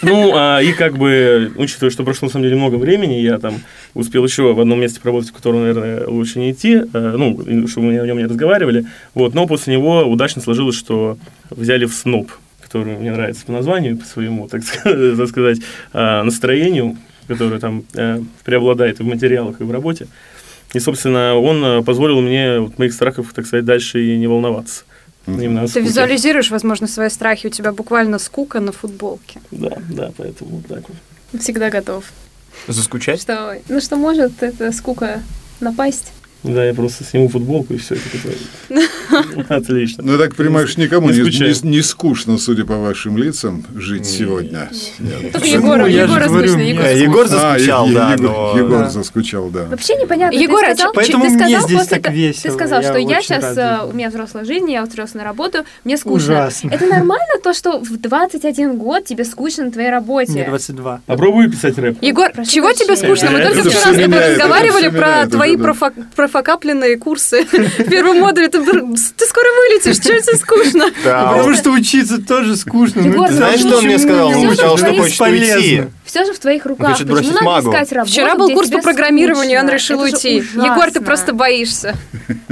Ну, 0.03 0.33
а, 0.35 0.61
и 0.61 0.73
как 0.73 0.99
бы, 0.99 1.51
учитывая, 1.57 1.91
что 1.91 2.05
прошло, 2.05 2.27
на 2.27 2.33
самом 2.33 2.45
деле, 2.45 2.57
много 2.57 2.77
времени, 2.77 3.15
я 3.15 3.39
там 3.39 3.55
успел 3.95 4.25
еще 4.25 4.53
в 4.53 4.61
одном 4.61 4.79
месте 4.79 5.01
поработать, 5.01 5.31
в 5.31 5.33
котором, 5.33 5.63
наверное, 5.63 6.07
лучше 6.07 6.39
не 6.39 6.53
идти, 6.53 6.83
э, 6.93 7.15
ну, 7.17 7.67
чтобы 7.67 7.87
мы 7.89 7.99
о 7.99 8.07
нем 8.07 8.19
не 8.19 8.27
разговаривали, 8.27 8.87
вот, 9.15 9.35
но 9.35 9.47
после 9.47 9.73
него 9.73 10.05
удачно 10.05 10.43
сложилось, 10.43 10.77
что 10.77 11.17
взяли 11.51 11.87
в 11.87 11.95
СНОП, 11.95 12.31
который 12.75 12.97
мне 12.97 13.13
нравится 13.13 13.47
по 13.47 13.53
названию, 13.53 13.97
по 13.97 14.05
своему, 14.05 14.49
так 14.49 14.65
сказать, 14.65 15.17
так 15.17 15.29
сказать 15.29 15.59
а, 15.93 16.25
настроению, 16.25 16.97
которое 17.29 17.61
там 17.61 17.85
э, 17.95 18.21
преобладает 18.45 18.99
и 18.99 19.05
в 19.05 19.07
материалах, 19.07 19.61
и 19.61 19.65
в 19.65 19.71
работе. 19.71 20.09
И, 20.73 20.81
собственно, 20.81 21.37
он 21.37 21.65
э, 21.65 21.83
позволил 21.85 22.21
мне 22.21 22.59
вот, 22.59 22.77
моих 22.79 22.93
страхов, 22.93 23.33
так 23.33 23.47
сказать, 23.47 23.65
дальше 23.65 24.03
и 24.05 24.19
не 24.19 24.27
волноваться. 24.27 24.83
Именно 25.29 25.63
Ты 25.63 25.69
скуке. 25.69 25.87
визуализируешь, 25.87 26.51
возможно, 26.51 26.89
свои 26.89 27.09
страхи, 27.11 27.47
у 27.47 27.51
тебя 27.51 27.73
буквально 27.73 28.19
скука 28.19 28.59
на 28.59 28.73
футболке. 28.73 29.41
Да, 29.53 29.79
да, 29.89 30.11
поэтому 30.17 30.57
вот 30.57 30.67
так 30.67 30.83
вот. 30.89 31.41
Всегда 31.41 31.71
готов. 31.71 32.05
Заскучать? 32.67 33.21
Что, 33.21 33.57
ну 33.69 33.81
что 33.81 33.97
может 33.97 34.43
эта 34.43 34.73
скука 34.73 35.23
напасть? 35.61 36.13
Да, 36.43 36.65
я 36.65 36.75
просто 36.75 37.05
сниму 37.05 37.29
футболку 37.29 37.73
и 37.73 37.79
все, 37.79 37.95
это 37.95 38.05
такое. 38.11 38.35
Отлично. 39.49 40.03
Ну, 40.05 40.19
так 40.19 40.35
понимаешь, 40.35 40.77
никому 40.77 41.11
Не 41.11 41.21
не, 41.21 41.31
не- 41.31 41.69
не 41.69 41.83
скучно, 41.83 42.39
судя 42.39 42.65
по 42.65 42.77
вашим 42.77 43.17
лицам, 43.17 43.65
жить 43.75 44.07
сегодня. 44.07 44.71
Нет. 44.99 45.33
Только 45.33 45.47
Ну, 45.47 45.87
Егора 45.87 46.29
говорю, 46.29 46.49
скучно, 46.49 46.61
Егор 46.63 47.25
А, 47.25 47.29
заскучал, 47.29 47.87
Е- 47.89 47.95
да, 47.95 48.13
Егор, 48.13 48.31
но... 48.31 48.55
Егор 48.59 48.79
Да. 48.81 48.91
заскучал, 48.91 49.49
да. 49.51 49.65
Вообще 49.65 49.95
непонятно. 49.97 50.37
Егор, 50.37 50.61
ты 50.65 50.83
а 50.83 50.93
Поэтому 50.95 51.25
ты 51.25 51.31
мне 51.31 51.39
сказал 51.39 51.69
здесь 51.69 51.79
после 51.79 51.99
так 52.01 52.13
весело, 52.13 52.43
Ты 52.43 52.51
сказал, 52.51 52.81
я 52.83 52.89
что 52.89 52.99
я 52.99 53.23
сейчас, 53.23 53.57
рад 53.57 53.59
э, 53.59 53.91
у 53.91 53.93
меня 53.93 54.09
взрослая 54.11 54.45
жизнь, 54.45 54.71
я 54.71 54.83
устроилась 54.83 55.15
на 55.15 55.25
работу, 55.25 55.65
мне 55.85 55.97
скучно. 55.97 56.35
Ужасно. 56.35 56.71
Это 56.71 56.87
нормально 56.87 57.35
то, 57.43 57.53
что 57.53 57.79
в 57.81 57.97
21 57.97 58.77
год 58.77 59.05
тебе 59.05 59.25
скучно 59.25 59.65
на 59.65 59.71
твоей 59.71 59.91
работе? 59.91 60.33
Мне 60.33 60.45
22. 60.45 61.03
Попробуй 61.07 61.51
писать 61.51 61.79
рэп. 61.79 61.99
Егор, 62.03 62.31
Прошу 62.33 62.51
чего 62.51 62.73
тебе 62.73 62.97
скучно? 62.97 63.31
Мы 63.31 63.43
только 63.43 63.69
вчера 63.69 63.93
с 63.93 63.97
тобой 63.97 64.31
разговаривали 64.31 64.89
про 64.89 65.27
твои 65.27 65.57
профокапленные 66.17 66.97
курсы 66.97 67.45
в 67.79 67.85
первом 67.91 68.21
модуле. 68.21 68.49
Ты, 68.49 68.61
ты 69.17 69.27
скоро 69.27 69.47
вылетишь, 69.47 69.97
что 69.97 70.21
тебе 70.21 70.37
скучно? 70.37 70.87
Да. 71.05 71.33
Потому 71.33 71.55
что 71.55 71.71
учиться 71.71 72.21
тоже 72.21 72.57
скучно. 72.57 73.03
ну, 73.03 73.27
знаешь, 73.29 73.61
что 73.61 73.79
он 73.79 73.85
мне 73.85 73.99
сказал? 73.99 74.29
Он 74.29 74.55
сказал, 74.55 74.79
что 74.79 74.95
хочет 74.95 75.21
уйти. 75.21 75.85
Все 76.05 76.25
же 76.25 76.33
в 76.33 76.39
твоих 76.39 76.65
руках. 76.67 76.99
Почему 76.99 77.41
надо 77.41 77.69
искать 77.69 77.93
работу, 77.93 78.13
Вчера 78.13 78.35
был 78.37 78.51
курс 78.51 78.71
по 78.71 78.81
программированию, 78.81 79.61
он 79.61 79.69
решил 79.69 80.01
уйти. 80.01 80.37
Егор, 80.55 80.91
ты 80.91 81.01
просто 81.01 81.33
боишься. 81.33 81.95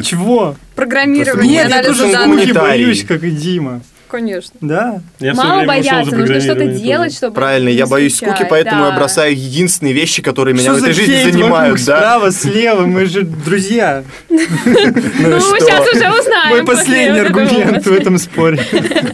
Чего? 0.02 0.56
Программирование, 0.74 1.62
Нет, 1.62 1.68
я 1.70 1.78
анализа 1.80 2.12
данных. 2.12 2.28
гуманитарий. 2.28 2.84
боюсь, 2.84 3.04
как 3.04 3.22
и 3.22 3.30
Дима. 3.30 3.82
Конечно. 4.12 4.52
Да. 4.60 5.00
Я 5.20 5.32
Мало 5.32 5.64
бояться, 5.64 6.14
нужно 6.14 6.38
что-то 6.38 6.66
делать, 6.66 7.14
чтобы 7.14 7.34
Правильно, 7.34 7.70
я 7.70 7.86
боюсь 7.86 8.16
скуки, 8.16 8.46
поэтому 8.48 8.82
да. 8.82 8.90
я 8.90 8.96
бросаю 8.96 9.34
единственные 9.34 9.94
вещи, 9.94 10.20
которые 10.20 10.52
меня 10.52 10.64
Что 10.64 10.74
в 10.74 10.80
за 10.80 10.86
этой 10.90 10.94
жизни 10.94 11.14
хейт 11.14 11.32
занимают, 11.32 11.82
да? 11.86 11.96
Справа, 11.96 12.30
слева, 12.30 12.82
мы 12.82 13.06
же 13.06 13.22
друзья. 13.22 14.04
Ну, 14.28 15.40
сейчас 15.40 15.86
уже 15.94 16.10
узнаем. 16.10 16.48
Мой 16.50 16.64
после 16.64 16.82
последний 16.82 17.20
аргумент 17.20 17.86
в 17.86 17.92
этом 17.92 18.18
споре. 18.18 18.60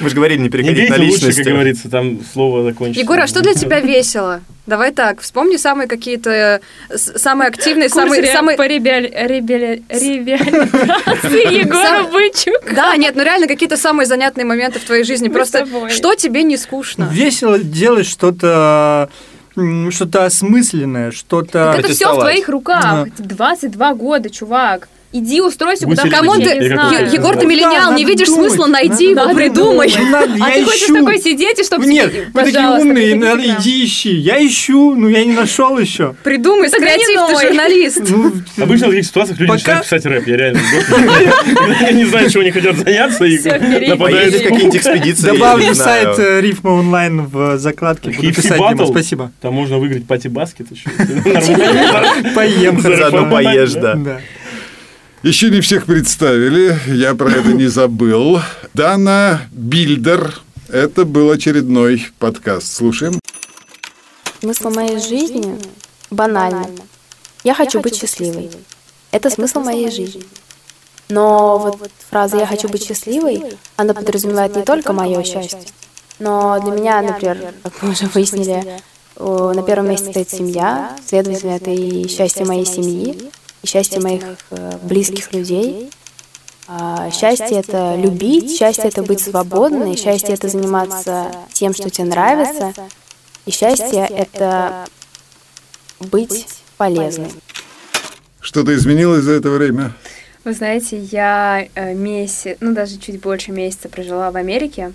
Мы 0.00 0.08
же 0.08 0.14
говорили, 0.14 0.38
не 0.38 0.44
Не 0.44 0.50
переходить 0.50 0.90
на 0.90 0.96
бейте 0.96 1.12
лучше, 1.12 1.20
как 1.20 1.28
личности. 1.28 1.50
говорится, 1.50 1.88
там 1.90 2.20
слово 2.32 2.62
закончится. 2.64 3.00
Егор, 3.00 3.18
а 3.20 3.26
что 3.26 3.40
для 3.40 3.54
тебя 3.54 3.80
весело? 3.80 4.40
Давай 4.66 4.92
так, 4.92 5.20
вспомни 5.22 5.56
самые 5.56 5.88
какие-то, 5.88 6.60
э, 6.90 6.96
самые 6.96 7.48
активные, 7.48 7.88
самые... 7.88 8.26
самые... 8.30 8.58
по 8.58 8.66
реабилитации 8.66 10.18
Егора 11.60 12.04
Бычук. 12.12 12.74
Да, 12.74 12.94
нет, 12.96 13.16
ну 13.16 13.24
реально 13.24 13.46
какие-то 13.46 13.78
самые 13.78 14.06
занятные 14.06 14.44
моменты 14.44 14.78
в 14.78 14.84
твоей 14.84 15.04
жизни. 15.04 15.28
Просто 15.28 15.66
что 15.88 16.14
тебе 16.14 16.42
не 16.42 16.58
скучно? 16.58 17.08
Весело 17.10 17.58
делать 17.58 18.06
что-то 18.06 19.08
что-то 19.90 20.24
осмысленное, 20.24 21.10
что-то... 21.10 21.74
Это 21.76 21.88
все 21.88 22.14
в 22.14 22.20
твоих 22.20 22.48
руках. 22.48 23.08
22 23.18 23.94
года, 23.94 24.30
чувак. 24.30 24.88
Иди 25.10 25.40
устройся 25.40 25.86
куда 25.86 26.02
Кому 26.08 26.34
ты... 26.34 26.42
я 26.42 26.54
Я 26.54 26.68
знаю. 26.74 27.10
Егор, 27.10 27.34
ты 27.36 27.46
миллениал, 27.46 27.90
Да, 27.92 27.96
не 27.96 28.04
видишь 28.04 28.28
думать, 28.28 28.50
смысла, 28.50 28.66
найди 28.66 29.04
его, 29.10 29.14
надо 29.14 29.34
придумай. 29.34 29.90
думать, 29.90 30.10
надо, 30.10 30.32
А 30.44 30.50
я 30.50 30.54
ты 30.56 30.64
хочешь 30.64 30.86
такой 30.86 31.18
сидеть 31.18 31.58
и 31.58 31.64
чтобы... 31.64 31.86
Нет, 31.86 32.12
вы 32.34 32.42
такие 32.44 32.68
умные, 32.68 33.14
надо 33.14 33.42
иди 33.42 33.84
ищи. 33.86 34.14
Я 34.14 34.44
ищу, 34.46 34.94
но 34.94 35.08
я 35.08 35.24
не 35.24 35.32
нашел 35.32 35.78
еще. 35.78 36.14
Придумай, 36.22 36.68
креатив, 36.70 37.26
ты 37.40 37.46
журналист. 37.48 38.02
Ну, 38.10 38.32
Обычно 38.62 38.88
в 38.88 38.90
таких 38.90 39.06
ситуациях 39.06 39.40
люди 39.40 39.50
начинают 39.52 39.84
писать 39.84 40.04
рэп, 40.04 40.26
я 40.26 40.36
реально. 40.36 40.60
Они 41.80 41.98
не 42.00 42.04
знают, 42.04 42.30
чего 42.32 42.42
они 42.42 42.50
хотят 42.50 42.76
заняться, 42.76 43.24
и 43.24 43.38
нападают. 43.88 44.34
Какие-нибудь 44.34 44.76
экспедиции, 44.76 45.26
я 45.28 45.32
Добавлю 45.32 45.72
знаю. 45.74 46.14
сайт 46.14 46.18
э, 46.18 46.40
Рифма 46.42 46.70
онлайн 46.70 47.24
в 47.24 47.56
закладке. 47.58 48.10
Буду 48.10 48.34
писать, 48.34 48.60
Battle? 48.60 48.88
спасибо. 48.90 49.32
Там 49.40 49.54
можно 49.54 49.78
выиграть 49.78 50.06
пати 50.06 50.28
баскет 50.28 50.66
еще. 50.70 50.90
Поем 52.34 52.80
Заодно 52.80 53.30
поешь, 53.30 53.72
да. 53.72 54.20
Еще 55.24 55.50
не 55.50 55.60
всех 55.60 55.86
представили, 55.86 56.78
я 56.86 57.12
про 57.16 57.28
это 57.30 57.52
не 57.52 57.66
забыл. 57.66 58.38
Дана 58.72 59.42
Бильдер. 59.50 60.40
Это 60.68 61.04
был 61.04 61.32
очередной 61.32 62.06
подкаст. 62.20 62.72
Слушаем. 62.72 63.18
Смысл 64.40 64.70
моей 64.70 65.00
жизни 65.00 65.58
банальный. 66.10 66.68
Я 67.42 67.54
хочу 67.54 67.80
быть 67.80 67.96
счастливой. 67.96 68.48
Это 69.10 69.28
смысл 69.28 69.58
моей 69.58 69.90
жизни. 69.90 70.22
Но 71.08 71.58
вот 71.58 71.90
фраза 72.10 72.36
«я 72.36 72.46
хочу 72.46 72.68
быть 72.68 72.86
счастливой», 72.86 73.42
она 73.76 73.94
подразумевает 73.94 74.54
не 74.54 74.62
только 74.62 74.92
мое 74.92 75.24
счастье, 75.24 75.58
но 76.18 76.60
для 76.62 76.70
меня, 76.72 77.00
например, 77.00 77.54
как 77.62 77.82
мы 77.82 77.90
уже 77.90 78.06
выяснили, 78.06 78.78
на 79.18 79.62
первом 79.62 79.88
месте 79.88 80.10
стоит 80.10 80.30
семья, 80.30 80.96
следовательно, 81.04 81.52
это 81.52 81.70
и 81.70 82.06
счастье 82.08 82.44
моей 82.44 82.66
семьи, 82.66 83.18
и 83.62 83.66
счастье 83.66 84.00
моих 84.00 84.22
э, 84.50 84.78
близких 84.82 85.32
людей. 85.32 85.90
А 86.70 87.10
счастье— 87.10 87.58
это 87.60 87.96
любить, 87.96 88.58
счастье— 88.58 88.84
это 88.88 89.02
быть 89.02 89.20
свободной, 89.20 89.96
счастье— 89.96 90.34
это 90.34 90.48
заниматься 90.48 91.32
тем, 91.52 91.72
что 91.72 91.88
тебе 91.88 92.08
нравится, 92.08 92.74
и 93.46 93.50
счастье— 93.50 94.06
это 94.10 94.86
быть 95.98 96.46
полезной. 96.76 97.30
Что-то 98.40 98.74
изменилось 98.74 99.24
за 99.24 99.32
это 99.32 99.48
время? 99.48 99.92
Вы 100.44 100.52
знаете, 100.52 100.98
я 100.98 101.66
э, 101.74 101.94
месяц, 101.94 102.56
ну 102.60 102.72
даже 102.72 102.98
чуть 102.98 103.20
больше 103.20 103.50
месяца 103.50 103.88
прожила 103.88 104.30
в 104.30 104.36
Америке, 104.36 104.92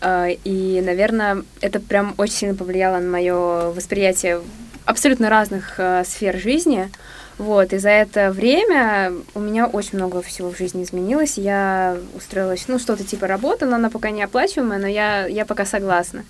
э, 0.00 0.34
и, 0.44 0.82
наверное, 0.84 1.44
это 1.60 1.78
прям 1.78 2.14
очень 2.18 2.34
сильно 2.34 2.54
повлияло 2.54 2.98
на 2.98 3.10
мое 3.10 3.70
восприятие 3.70 4.42
абсолютно 4.84 5.30
разных 5.30 5.74
э, 5.78 6.04
сфер 6.06 6.38
жизни. 6.38 6.90
Вот, 7.38 7.74
и 7.74 7.78
за 7.78 7.90
это 7.90 8.30
время 8.30 9.12
у 9.34 9.40
меня 9.40 9.66
очень 9.66 9.98
много 9.98 10.22
всего 10.22 10.50
в 10.50 10.56
жизни 10.56 10.82
изменилось. 10.82 11.36
Я 11.36 11.98
устроилась, 12.14 12.64
ну, 12.66 12.78
что-то 12.78 13.04
типа 13.04 13.26
работы, 13.26 13.66
но 13.66 13.76
она 13.76 13.90
пока 13.90 14.10
не 14.10 14.22
оплачиваемая, 14.22 14.78
но 14.78 14.86
я, 14.86 15.26
я 15.26 15.44
пока 15.44 15.66
согласна. 15.66 16.24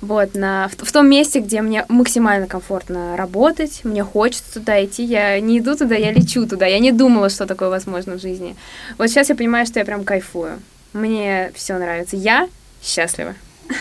Вот, 0.00 0.34
на, 0.34 0.68
в, 0.68 0.84
в 0.84 0.92
том 0.92 1.08
месте, 1.08 1.38
где 1.40 1.62
мне 1.62 1.84
максимально 1.88 2.48
комфортно 2.48 3.16
работать, 3.16 3.84
мне 3.84 4.02
хочется 4.02 4.54
туда 4.54 4.84
идти, 4.84 5.04
я 5.04 5.38
не 5.38 5.60
иду 5.60 5.76
туда, 5.76 5.94
я 5.94 6.12
лечу 6.12 6.46
туда, 6.46 6.66
я 6.66 6.80
не 6.80 6.90
думала, 6.90 7.30
что 7.30 7.46
такое 7.46 7.68
возможно 7.68 8.18
в 8.18 8.20
жизни. 8.20 8.56
Вот 8.96 9.08
сейчас 9.08 9.28
я 9.28 9.36
понимаю, 9.36 9.64
что 9.64 9.78
я 9.78 9.84
прям 9.84 10.04
кайфую. 10.04 10.60
Мне 10.92 11.52
все 11.54 11.78
нравится. 11.78 12.16
Я 12.16 12.48
счастлива. 12.82 13.34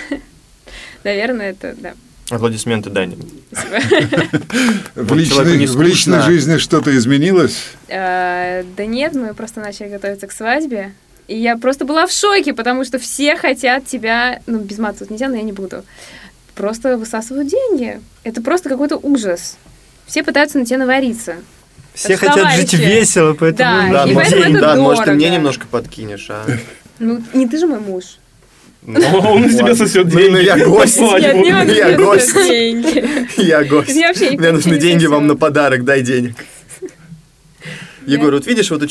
Наверное, 1.04 1.52
это, 1.52 1.76
да. 1.76 1.94
Аплодисменты 2.30 2.90
Дани. 2.90 3.18
В 4.96 5.14
личной, 5.16 5.66
в 5.66 5.82
личной 5.82 6.22
жизни 6.22 6.58
что-то 6.58 6.96
изменилось? 6.96 7.58
Э, 7.88 8.64
да 8.76 8.86
нет, 8.86 9.14
мы 9.14 9.34
просто 9.34 9.62
начали 9.62 9.88
готовиться 9.88 10.28
к 10.28 10.34
свадьбе. 10.34 10.94
И 11.28 11.38
я 11.38 11.58
просто 11.58 11.86
была 11.86 12.06
в 12.06 12.12
шоке, 12.12 12.54
потому 12.54 12.84
что 12.84 13.00
все 13.00 13.36
хотят 13.36 13.86
тебя, 13.86 14.42
ну, 14.46 14.60
без 14.60 14.78
мата 14.78 15.00
тут 15.00 15.10
нельзя, 15.10 15.28
но 15.28 15.36
я 15.36 15.44
не 15.44 15.52
буду, 15.52 15.84
просто 16.56 16.98
высасывают 16.98 17.50
деньги. 17.50 18.02
Это 18.24 18.42
просто 18.42 18.70
какой-то 18.70 18.98
ужас. 18.98 19.58
Все 20.06 20.24
пытаются 20.24 20.58
на 20.58 20.66
тебя 20.66 20.80
навариться. 20.80 21.36
Все 21.94 22.16
хотят 22.16 22.54
жить 22.54 22.74
весело, 22.74 23.34
поэтому... 23.34 23.92
Да, 23.92 24.06
и 24.06 24.14
поэтому 24.14 24.42
это 24.42 24.54
да, 24.54 24.60
дорого. 24.60 24.82
может, 24.82 25.06
ты 25.06 25.12
мне 25.14 25.30
немножко 25.30 25.66
подкинешь, 25.66 26.28
а? 26.30 26.46
Ну, 27.00 27.22
не 27.34 27.48
ты 27.48 27.58
же 27.58 27.68
мой 27.68 27.80
муж. 27.80 28.20
Он 28.88 29.42
на 29.42 29.50
тебя 29.50 29.76
сосет 29.76 30.08
Блин, 30.08 30.32
ну 30.32 30.38
деньги. 30.38 30.60
я 30.60 30.66
гость. 30.66 31.00
Нет, 31.02 31.36
не 31.36 31.76
Я 31.76 31.98
гость. 31.98 32.34
деньги. 32.34 33.04
Я 33.38 33.64
гость. 33.66 33.94
Мне 34.38 34.52
нужны 34.52 34.78
деньги 34.78 35.06
вам 35.08 35.28
на 35.28 35.36
подарок, 35.36 35.84
дай 35.84 36.02
денег. 36.02 36.36
Егор, 38.08 38.34
вот 38.34 38.48
видишь, 38.48 38.72
вот 38.72 38.82
у, 38.84 38.88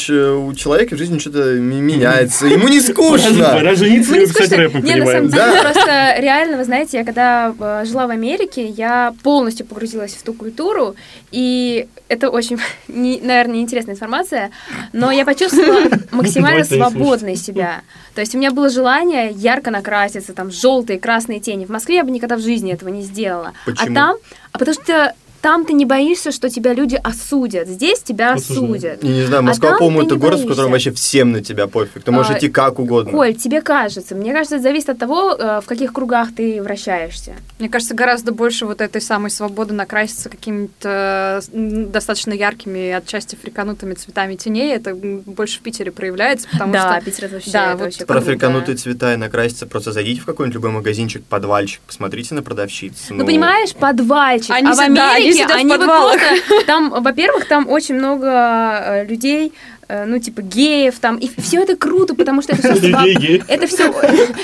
человека 0.55 0.95
в 0.95 0.99
жизни 0.99 1.19
что-то 1.19 1.55
меняется. 1.55 2.47
Ему 2.57 2.69
не 2.69 2.81
Пора 2.81 3.19
скучно. 3.19 3.75
жениться 3.75 4.11
Мне 4.13 4.25
и 4.25 4.27
писать 4.27 4.47
скучно. 4.47 4.57
рэп, 4.59 4.75
мы 4.75 4.81
Не, 4.83 4.95
на 4.97 5.07
самом 5.07 5.07
понимаем. 5.07 5.29
деле, 5.31 5.53
Да. 5.53 5.63
просто 5.63 6.15
реально, 6.19 6.57
вы 6.59 6.65
знаете, 6.65 6.99
я 6.99 7.05
когда 7.05 7.55
э, 7.59 7.85
жила 7.87 8.07
в 8.07 8.11
Америке, 8.11 8.67
я 8.67 9.15
полностью 9.23 9.65
погрузилась 9.65 10.13
в 10.13 10.23
ту 10.23 10.35
культуру, 10.35 10.97
и 11.33 11.89
это 12.09 12.29
очень, 12.29 12.59
наверное, 12.89 13.57
неинтересная 13.57 13.95
информация, 13.95 14.51
но 14.93 15.11
я 15.11 15.25
почувствовала 15.25 15.81
максимально 16.11 16.63
Давайте 16.65 16.75
не 16.75 16.81
свободной 16.81 17.37
себя. 17.37 17.81
То 18.15 18.21
есть 18.21 18.35
у 18.35 18.39
меня 18.39 18.51
было 18.51 18.69
желание 18.69 19.31
ярко 19.33 19.71
накраситься, 19.71 20.35
там, 20.35 20.51
желтые, 20.51 20.99
красные 21.01 21.41
тени. 21.41 21.65
В 21.65 21.71
Москве 21.71 21.97
я 21.97 22.05
бы 22.05 22.11
никогда 22.11 22.37
в 22.37 22.41
жизни 22.41 22.73
этого 22.73 22.91
не 22.91 23.03
сделала. 23.03 23.53
Почему? 23.65 23.93
А 23.93 23.95
там, 23.95 24.17
а 24.53 24.59
потому 24.59 24.75
что 24.75 25.15
там 25.47 25.65
ты 25.65 25.75
не 25.75 25.85
боишься, 25.85 26.33
что 26.33 26.51
тебя 26.51 26.75
люди 26.75 27.01
осудят. 27.01 27.69
Здесь 27.69 28.01
тебя 28.01 28.33
осудят. 28.33 29.05
Я 29.05 29.11
не 29.11 29.23
знаю, 29.27 29.39
А 29.39 29.43
Москва, 29.43 29.69
там 29.71 29.79
по-моему, 29.79 30.03
это 30.03 30.17
город, 30.17 30.41
в 30.41 30.49
котором 30.49 30.73
боишься. 30.73 30.91
вообще 30.91 31.01
всем 31.01 31.31
на 31.31 31.41
тебя 31.41 31.69
пофиг. 31.69 32.03
Ты 32.03 32.11
можешь 32.11 32.33
А, 32.33 32.39
идти 32.39 32.49
как 32.49 32.81
угодно. 32.81 33.13
Коль, 33.13 33.33
тебе 33.33 33.63
кажется. 33.63 34.17
Мне 34.17 34.33
кажется, 34.33 34.57
это 34.57 34.65
зависит 34.65 34.89
от 34.89 34.99
того, 34.99 35.37
э, 35.39 35.61
в 35.61 35.67
каких 35.67 35.93
кругах 35.93 36.35
ты 36.35 36.61
вращаешься. 36.61 37.35
Мне 37.61 37.69
кажется, 37.69 37.95
гораздо 37.95 38.33
больше 38.33 38.67
вот 38.67 38.81
этой 38.81 39.01
самой 39.01 39.31
свободы 39.31 39.73
накраситься 39.73 40.29
какими-то 40.29 41.41
достаточно 41.53 42.33
яркими, 42.33 42.91
отчасти 42.91 43.37
фриканутыми 43.41 43.95
цветами 43.95 44.35
теней. 44.35 44.75
Это 44.75 44.97
больше 44.97 45.61
в 45.61 45.63
Питере 45.63 45.93
проявляется, 45.93 46.49
потому 46.51 46.73
да, 46.73 46.97
что... 46.97 47.05
Питер 47.05 47.25
это 47.27 47.35
вообще, 47.35 47.51
Да, 47.53 47.67
это 47.67 47.77
вот 47.77 47.85
вообще 47.85 48.05
Про 48.05 48.15
круто. 48.15 48.27
фриканутые 48.33 48.77
цвета 48.77 49.15
и 49.15 49.17
накраситься, 49.17 49.67
просто 49.67 49.93
зайдите 49.93 50.23
в 50.23 50.25
какой-нибудь 50.25 50.55
любой 50.57 50.71
магазинчик, 50.71 51.23
подвальчик, 51.23 51.81
посмотрите 51.87 52.35
на 52.35 52.43
продавщиц. 52.43 52.95
Ну, 53.11 53.25
понимаешь, 53.25 53.73
подвальчик. 53.77 54.51
Они 54.51 54.67
а 54.67 54.73
в 54.73 54.75
си- 54.75 55.36
да, 55.45 55.55
они 55.55 55.55
сидят 55.55 55.57
в 55.57 55.57
они 55.57 55.69
вот 55.71 55.81
подвалах. 55.81 56.19
просто... 56.19 56.65
Там, 56.67 56.91
во-первых, 56.91 57.49
там 57.49 57.69
очень 57.69 57.95
много 57.95 58.27
э, 58.27 59.05
людей, 59.07 59.53
э, 59.89 60.05
ну, 60.05 60.19
типа, 60.19 60.43
геев 60.43 60.99
там. 60.99 61.17
И 61.17 61.31
все 61.41 61.63
это 61.63 61.77
круто, 61.77 62.15
потому 62.15 62.43
что 62.43 62.53
это 62.53 62.75
все... 62.75 62.89
Людей 62.89 63.15
геев. 63.17 63.45
Это 63.49 63.67
все... 63.67 63.93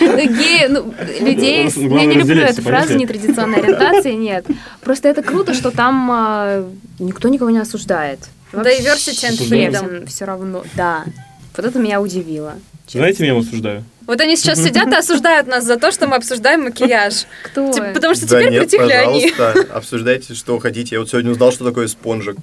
Геи, 0.01 0.67
ну, 0.69 0.95
людей... 1.21 1.69
Я 1.75 2.05
не 2.07 2.15
люблю 2.17 2.43
эту 2.43 2.63
фразу 2.63 2.97
нетрадиционной 2.97 3.59
ориентации, 3.59 4.13
нет. 4.13 4.47
Просто 4.81 5.09
это 5.09 5.23
круто, 5.23 5.55
что 5.55 5.71
там 5.71 6.11
э, 6.13 6.65
никто 6.99 7.29
никого 7.29 7.51
не 7.51 7.59
осуждает. 7.59 8.21
Diversity 8.53 9.31
and 9.31 9.49
freedom. 9.49 10.07
Все 10.07 10.25
равно, 10.25 10.65
да. 10.75 11.05
Вот 11.57 11.67
это 11.67 11.79
меня 11.79 12.01
удивило. 12.01 12.55
Знаете, 12.89 13.23
меня 13.23 13.39
осуждаю? 13.39 13.85
Вот 14.07 14.21
они 14.21 14.37
сейчас 14.37 14.63
сидят 14.63 14.89
и 14.93 14.95
осуждают 14.97 15.47
нас 15.47 15.65
за 15.65 15.77
то, 15.79 15.93
что 15.93 16.07
мы 16.07 16.17
обсуждаем 16.17 16.65
макияж. 16.65 17.25
Кто? 17.45 17.71
Типа, 17.73 17.87
потому 17.95 18.15
что 18.15 18.29
Да 18.29 18.41
теперь 18.41 18.53
нет, 18.53 18.63
притихли 18.63 18.93
они. 18.93 19.31
пожалуйста, 19.31 19.67
обсуждайте, 19.77 20.35
что 20.35 20.59
хотите. 20.59 20.97
Я 20.97 21.01
вот 21.01 21.09
сегодня 21.09 21.31
узнал, 21.31 21.53
что 21.53 21.65
такое 21.65 21.87
спонжик. 21.89 22.37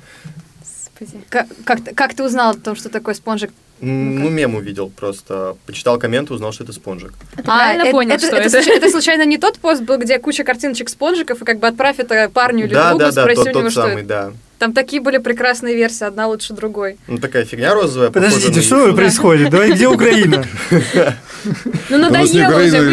Господи. 0.99 1.23
Как, 1.29 1.47
как, 1.65 1.83
ты- 1.83 1.93
как 1.93 2.13
ты 2.13 2.23
узнал 2.23 2.51
о 2.51 2.55
том, 2.55 2.75
что 2.75 2.89
такое 2.89 3.13
спонжик? 3.13 3.51
М, 3.81 4.19
Ну, 4.21 4.29
мем 4.29 4.55
увидел 4.55 4.89
просто. 4.89 5.55
Почитал 5.65 5.97
комменты, 5.99 6.33
узнал, 6.33 6.51
что 6.51 6.63
это 6.63 6.73
спонжик. 6.73 7.13
правильно 7.43 7.83
э- 7.83 7.91
понял, 7.91 8.11
это, 8.15 8.25
что 8.25 8.35
это, 8.37 8.47
это? 8.47 8.49
случай- 8.63 8.77
это 8.77 8.89
случайно 8.89 9.25
не 9.25 9.37
тот 9.37 9.59
пост 9.59 9.81
был, 9.83 9.97
где 9.97 10.17
куча 10.19 10.43
картиночек 10.43 10.89
спонжиков, 10.89 11.41
и 11.41 11.45
как 11.45 11.59
бы 11.59 11.67
отправь 11.67 11.99
это 11.99 12.29
парню 12.29 12.65
или 12.65 12.73
Да, 12.73 12.89
другу, 12.89 12.99
да, 12.99 13.11
да, 13.11 13.21
спроси 13.21 13.35
тот, 13.37 13.45
у 13.47 13.49
него, 13.51 13.61
тот 13.63 13.71
что 13.71 13.81
самый, 13.83 13.97
это. 14.03 14.07
да. 14.07 14.31
Там 14.59 14.73
такие 14.73 15.01
были 15.01 15.17
прекрасные 15.19 15.73
версии, 15.73 16.03
одна 16.03 16.27
лучше 16.27 16.53
другой. 16.53 16.97
Ну, 17.07 17.17
такая 17.17 17.45
фигня 17.45 17.73
розовая. 17.73 18.11
Подождите, 18.11 18.57
на 18.57 18.61
что 18.61 18.81
яйцо. 18.81 18.95
происходит? 18.95 19.49
Давай, 19.49 19.71
где 19.71 19.87
Украина? 19.87 20.45
Ну, 21.89 21.97
надоело 21.97 22.57
уже, 22.61 22.91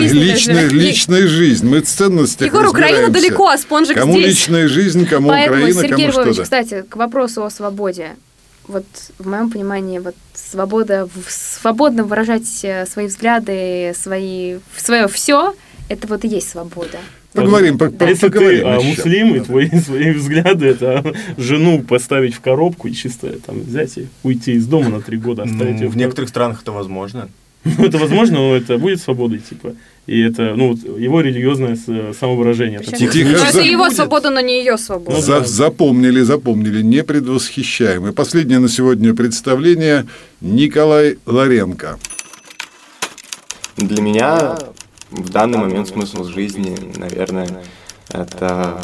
личная, 0.70 1.26
жизнь. 1.26 1.68
Мы 1.68 1.82
в 1.82 1.86
ценностях 1.86 2.46
Егор, 2.46 2.66
Украина 2.68 3.08
далеко, 3.08 3.48
а 3.48 3.58
спонжик 3.58 3.96
Кому 3.98 4.12
здесь. 4.12 4.26
личная 4.26 4.68
жизнь, 4.68 5.06
кому 5.06 5.28
Поэтому, 5.28 5.56
Украина, 5.58 5.80
Сергей 5.82 6.06
кому 6.06 6.12
Львович, 6.12 6.34
что-то. 6.34 6.42
кстати, 6.44 6.84
к 6.88 6.94
вопросу 6.96 7.44
о 7.44 7.50
свободе. 7.50 8.10
Вот 8.68 8.84
в 9.18 9.26
моем 9.28 9.50
понимании, 9.50 9.98
вот 9.98 10.14
свобода, 10.34 11.06
в- 11.12 11.30
свободно 11.32 12.04
выражать 12.04 12.44
э, 12.62 12.86
свои 12.86 13.06
взгляды, 13.06 13.92
свои, 14.00 14.58
свое 14.76 15.08
все, 15.08 15.54
это 15.88 16.06
вот 16.06 16.24
и 16.24 16.28
есть 16.28 16.48
свобода. 16.50 16.98
Поговорим, 17.36 17.78
по- 17.78 17.90
по- 17.90 18.04
Если 18.04 18.26
ты 18.28 18.32
поговорим 18.32 18.66
а, 18.66 18.76
еще. 18.76 18.86
муслим, 18.88 19.34
и 19.36 19.40
твои, 19.40 19.70
свои 19.80 20.10
взгляды, 20.12 20.66
это 20.66 21.14
жену 21.38 21.82
поставить 21.82 22.34
в 22.34 22.40
коробку 22.40 22.88
и 22.88 22.92
чисто 22.92 23.28
там 23.46 23.60
взять 23.60 23.96
и 23.98 24.06
уйти 24.22 24.52
из 24.52 24.66
дома 24.66 24.88
на 24.88 25.00
три 25.00 25.16
года, 25.18 25.42
оставить 25.44 25.76
ее 25.80 25.86
Ну, 25.86 25.90
в 25.90 25.96
некоторых 25.96 26.28
странах 26.30 26.62
это 26.62 26.72
возможно. 26.72 27.28
Ну, 27.64 27.84
это 27.84 27.98
возможно, 27.98 28.36
но 28.36 28.54
это 28.56 28.78
будет 28.78 29.00
свободой, 29.00 29.40
типа. 29.40 29.74
И 30.06 30.20
это, 30.20 30.54
ну, 30.54 30.68
вот 30.76 31.00
его 31.00 31.20
религиозное 31.20 31.74
с- 31.74 32.16
самовыражение. 32.16 32.78
Тихо, 32.78 33.28
Ну, 33.28 33.38
это 33.38 33.60
его 33.60 33.90
свобода, 33.90 34.30
но 34.30 34.38
не 34.40 34.60
ее 34.60 34.78
свобода. 34.78 35.16
Ну, 35.16 35.20
За- 35.22 35.40
да. 35.40 35.44
запомнили, 35.46 36.20
запомнили, 36.20 36.80
не 36.82 37.02
предвосхищаем. 37.02 38.06
И 38.06 38.12
последнее 38.12 38.60
на 38.60 38.68
сегодня 38.68 39.14
представление 39.14 40.06
Николай 40.40 41.18
Ларенко. 41.26 41.98
Для 43.76 44.00
меня 44.00 44.56
в 45.10 45.28
данный 45.30 45.58
момент 45.58 45.88
смысл 45.88 46.24
жизни, 46.24 46.76
наверное, 46.96 47.64
это 48.10 48.80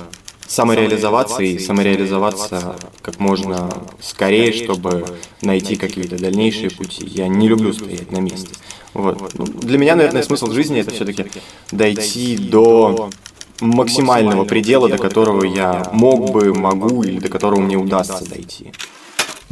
самореализоваться 0.46 1.42
и 1.42 1.58
самореализоваться 1.58 2.76
как 3.00 3.18
можно 3.18 3.70
скорее, 4.00 4.52
чтобы 4.52 5.04
найти 5.40 5.76
какие-то 5.76 6.18
дальнейшие 6.18 6.70
пути. 6.70 7.06
Я 7.06 7.28
не 7.28 7.48
люблю 7.48 7.72
стоять 7.72 8.10
на 8.12 8.18
месте. 8.18 8.54
Вот. 8.92 9.32
Ну, 9.34 9.46
Для 9.46 9.78
меня, 9.78 9.96
наверное, 9.96 10.22
смысл 10.22 10.50
жизни 10.50 10.80
это 10.80 10.90
все-таки 10.90 11.26
дойти 11.70 12.36
до 12.36 13.10
максимального 13.60 14.44
предела, 14.44 14.88
до 14.88 14.98
которого 14.98 15.44
я 15.44 15.88
мог 15.92 16.30
бы, 16.30 16.52
могу 16.52 17.02
или 17.02 17.18
до 17.18 17.28
которого 17.28 17.60
мне 17.60 17.76
удастся 17.76 18.28
дойти. 18.28 18.72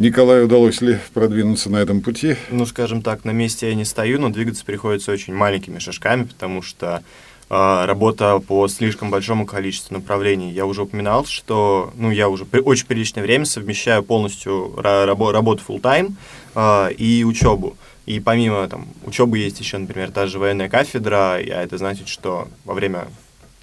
Николаю 0.01 0.47
удалось 0.47 0.81
ли 0.81 0.99
продвинуться 1.13 1.69
на 1.69 1.77
этом 1.77 2.01
пути? 2.01 2.37
Ну, 2.51 2.65
скажем 2.65 3.03
так, 3.03 3.27
на 3.27 3.33
месте 3.33 3.69
я 3.69 3.75
не 3.75 3.85
стою, 3.85 4.19
но 4.19 4.31
двигаться 4.31 4.65
приходится 4.65 5.13
очень 5.13 5.35
маленькими 5.35 5.79
шажками, 5.79 6.23
потому 6.23 6.63
что 6.63 7.03
э, 7.51 7.85
работа 7.85 8.39
по 8.39 8.67
слишком 8.69 9.11
большому 9.11 9.45
количеству 9.45 9.93
направлений. 9.93 10.53
Я 10.53 10.65
уже 10.65 10.85
упоминал, 10.85 11.27
что 11.27 11.93
ну, 11.97 12.11
я 12.11 12.31
уже 12.31 12.47
при- 12.47 12.61
очень 12.61 12.87
приличное 12.87 13.23
время 13.23 13.45
совмещаю 13.45 14.03
полностью 14.03 14.73
ра- 14.79 15.05
рабо- 15.07 15.33
работу 15.33 15.63
full-time 15.69 16.15
э, 16.55 16.93
и 16.95 17.23
учебу. 17.23 17.77
И 18.07 18.21
помимо 18.21 18.67
там, 18.69 18.89
учебы 19.05 19.37
есть 19.37 19.61
еще, 19.61 19.77
например, 19.77 20.13
та 20.13 20.27
же 20.29 20.39
военная 20.39 20.71
кафедра, 20.71 21.39
и 21.39 21.49
это 21.51 21.77
значит, 21.77 22.09
что 22.09 22.49
во 22.65 22.73
время 22.73 23.07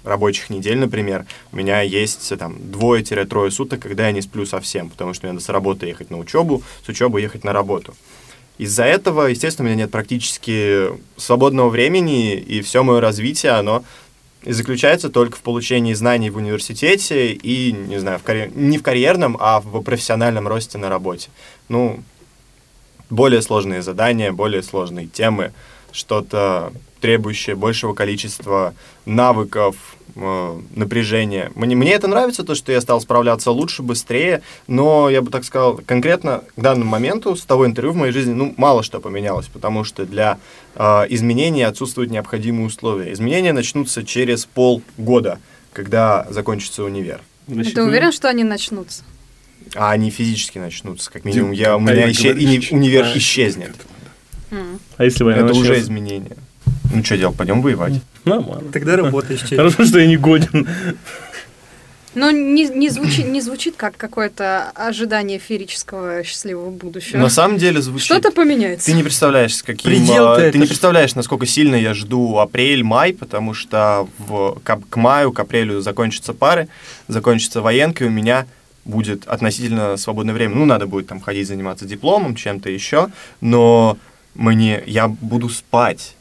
рабочих 0.08 0.50
недель, 0.50 0.78
например, 0.78 1.26
у 1.52 1.56
меня 1.56 1.80
есть 1.82 2.36
там 2.38 2.56
двое-трое 2.70 3.50
суток, 3.50 3.80
когда 3.80 4.06
я 4.06 4.12
не 4.12 4.22
сплю 4.22 4.46
совсем, 4.46 4.90
потому 4.90 5.14
что 5.14 5.26
мне 5.26 5.32
надо 5.32 5.44
с 5.44 5.48
работы 5.48 5.86
ехать 5.86 6.10
на 6.10 6.18
учебу, 6.18 6.62
с 6.84 6.88
учебы 6.88 7.20
ехать 7.20 7.44
на 7.44 7.52
работу. 7.52 7.94
Из-за 8.58 8.84
этого, 8.84 9.26
естественно, 9.26 9.68
у 9.68 9.72
меня 9.72 9.84
нет 9.84 9.92
практически 9.92 10.88
свободного 11.16 11.68
времени, 11.68 12.34
и 12.34 12.60
все 12.60 12.82
мое 12.82 13.00
развитие, 13.00 13.52
оно 13.52 13.84
и 14.42 14.52
заключается 14.52 15.10
только 15.10 15.36
в 15.36 15.40
получении 15.40 15.94
знаний 15.94 16.30
в 16.30 16.36
университете 16.36 17.32
и, 17.32 17.72
не 17.72 17.98
знаю, 17.98 18.18
в 18.18 18.22
карьер... 18.22 18.50
не 18.54 18.78
в 18.78 18.82
карьерном, 18.82 19.36
а 19.40 19.60
в 19.60 19.82
профессиональном 19.82 20.46
росте 20.46 20.78
на 20.78 20.88
работе. 20.88 21.28
Ну, 21.68 22.02
более 23.10 23.42
сложные 23.42 23.82
задания, 23.82 24.32
более 24.32 24.62
сложные 24.62 25.06
темы, 25.06 25.52
что-то 25.92 26.72
требующее 27.00 27.56
большего 27.56 27.94
количества 27.94 28.74
навыков, 29.06 29.76
э, 30.14 30.60
напряжения. 30.74 31.50
Мне, 31.54 31.76
мне 31.76 31.92
это 31.92 32.08
нравится, 32.08 32.44
то, 32.44 32.54
что 32.54 32.72
я 32.72 32.80
стал 32.80 33.00
справляться 33.00 33.50
лучше, 33.50 33.82
быстрее, 33.82 34.42
но 34.66 35.08
я 35.08 35.22
бы 35.22 35.30
так 35.30 35.44
сказал, 35.44 35.80
конкретно 35.86 36.44
к 36.56 36.60
данному 36.60 36.90
моменту 36.90 37.36
с 37.36 37.42
того 37.42 37.66
интервью 37.66 37.92
в 37.92 37.96
моей 37.96 38.12
жизни, 38.12 38.32
ну, 38.32 38.54
мало 38.56 38.82
что 38.82 39.00
поменялось, 39.00 39.46
потому 39.46 39.84
что 39.84 40.04
для 40.04 40.38
э, 40.74 41.06
изменений 41.10 41.62
отсутствуют 41.62 42.10
необходимые 42.10 42.66
условия. 42.66 43.12
Изменения 43.12 43.52
начнутся 43.52 44.04
через 44.04 44.46
полгода, 44.46 45.38
когда 45.72 46.26
закончится 46.30 46.84
универ. 46.84 47.20
Значит, 47.46 47.74
Ты 47.74 47.82
уверен, 47.82 48.12
что 48.12 48.28
они 48.28 48.44
начнутся? 48.44 49.04
А 49.74 49.90
они 49.90 50.10
физически 50.10 50.58
начнутся, 50.58 51.10
как 51.10 51.24
минимум. 51.24 51.52
Я, 51.52 51.76
у 51.76 51.80
меня 51.80 52.10
исчез, 52.10 52.36
универ 52.70 53.06
исчезнет. 53.16 53.74
А 54.96 55.04
если 55.04 55.24
война 55.24 55.46
Это 55.46 55.54
уже 55.54 55.78
изменение. 55.78 56.36
Ну 56.94 57.04
что 57.04 57.16
делать, 57.16 57.36
пойдем 57.36 57.62
воевать. 57.62 58.00
Нормально. 58.24 58.70
Тогда 58.72 58.96
работаешь. 58.96 59.40
Хорошо, 59.48 59.84
что 59.84 59.98
я 59.98 60.06
не 60.06 60.16
годен. 60.16 60.66
Но 62.14 62.30
не, 62.30 62.66
не, 62.66 62.88
звучит, 62.88 63.26
не 63.28 63.40
звучит 63.40 63.76
как 63.76 63.96
какое-то 63.96 64.72
ожидание 64.74 65.38
феерического 65.38 66.24
счастливого 66.24 66.70
будущего. 66.70 67.18
На 67.18 67.28
самом 67.28 67.58
деле 67.58 67.80
звучит. 67.80 68.06
Что-то 68.06 68.32
поменяется. 68.32 68.86
Ты 68.86 68.94
не 68.94 69.02
представляешь, 69.02 69.62
каким... 69.62 69.90
Предел 69.90 70.36
ты 70.36 70.58
не 70.58 70.66
представляешь, 70.66 71.14
насколько 71.14 71.46
сильно 71.46 71.76
я 71.76 71.94
жду 71.94 72.38
апрель-май, 72.38 73.12
потому 73.12 73.54
что 73.54 74.08
в, 74.18 74.58
к, 74.64 74.80
к 74.88 74.96
маю, 74.96 75.32
к 75.32 75.38
апрелю 75.38 75.80
закончатся 75.80 76.32
пары, 76.34 76.68
закончится 77.06 77.60
военка, 77.60 78.04
и 78.04 78.08
у 78.08 78.10
меня 78.10 78.46
будет 78.84 79.28
относительно 79.28 79.96
свободное 79.96 80.34
время. 80.34 80.56
Ну, 80.56 80.64
надо 80.64 80.86
будет 80.86 81.06
там 81.06 81.20
ходить 81.20 81.46
заниматься 81.46 81.84
дипломом, 81.84 82.34
чем-то 82.34 82.70
еще, 82.70 83.10
но 83.40 83.98
мне 84.34 84.82
я 84.86 85.08
буду 85.08 85.50
спать. 85.50 86.16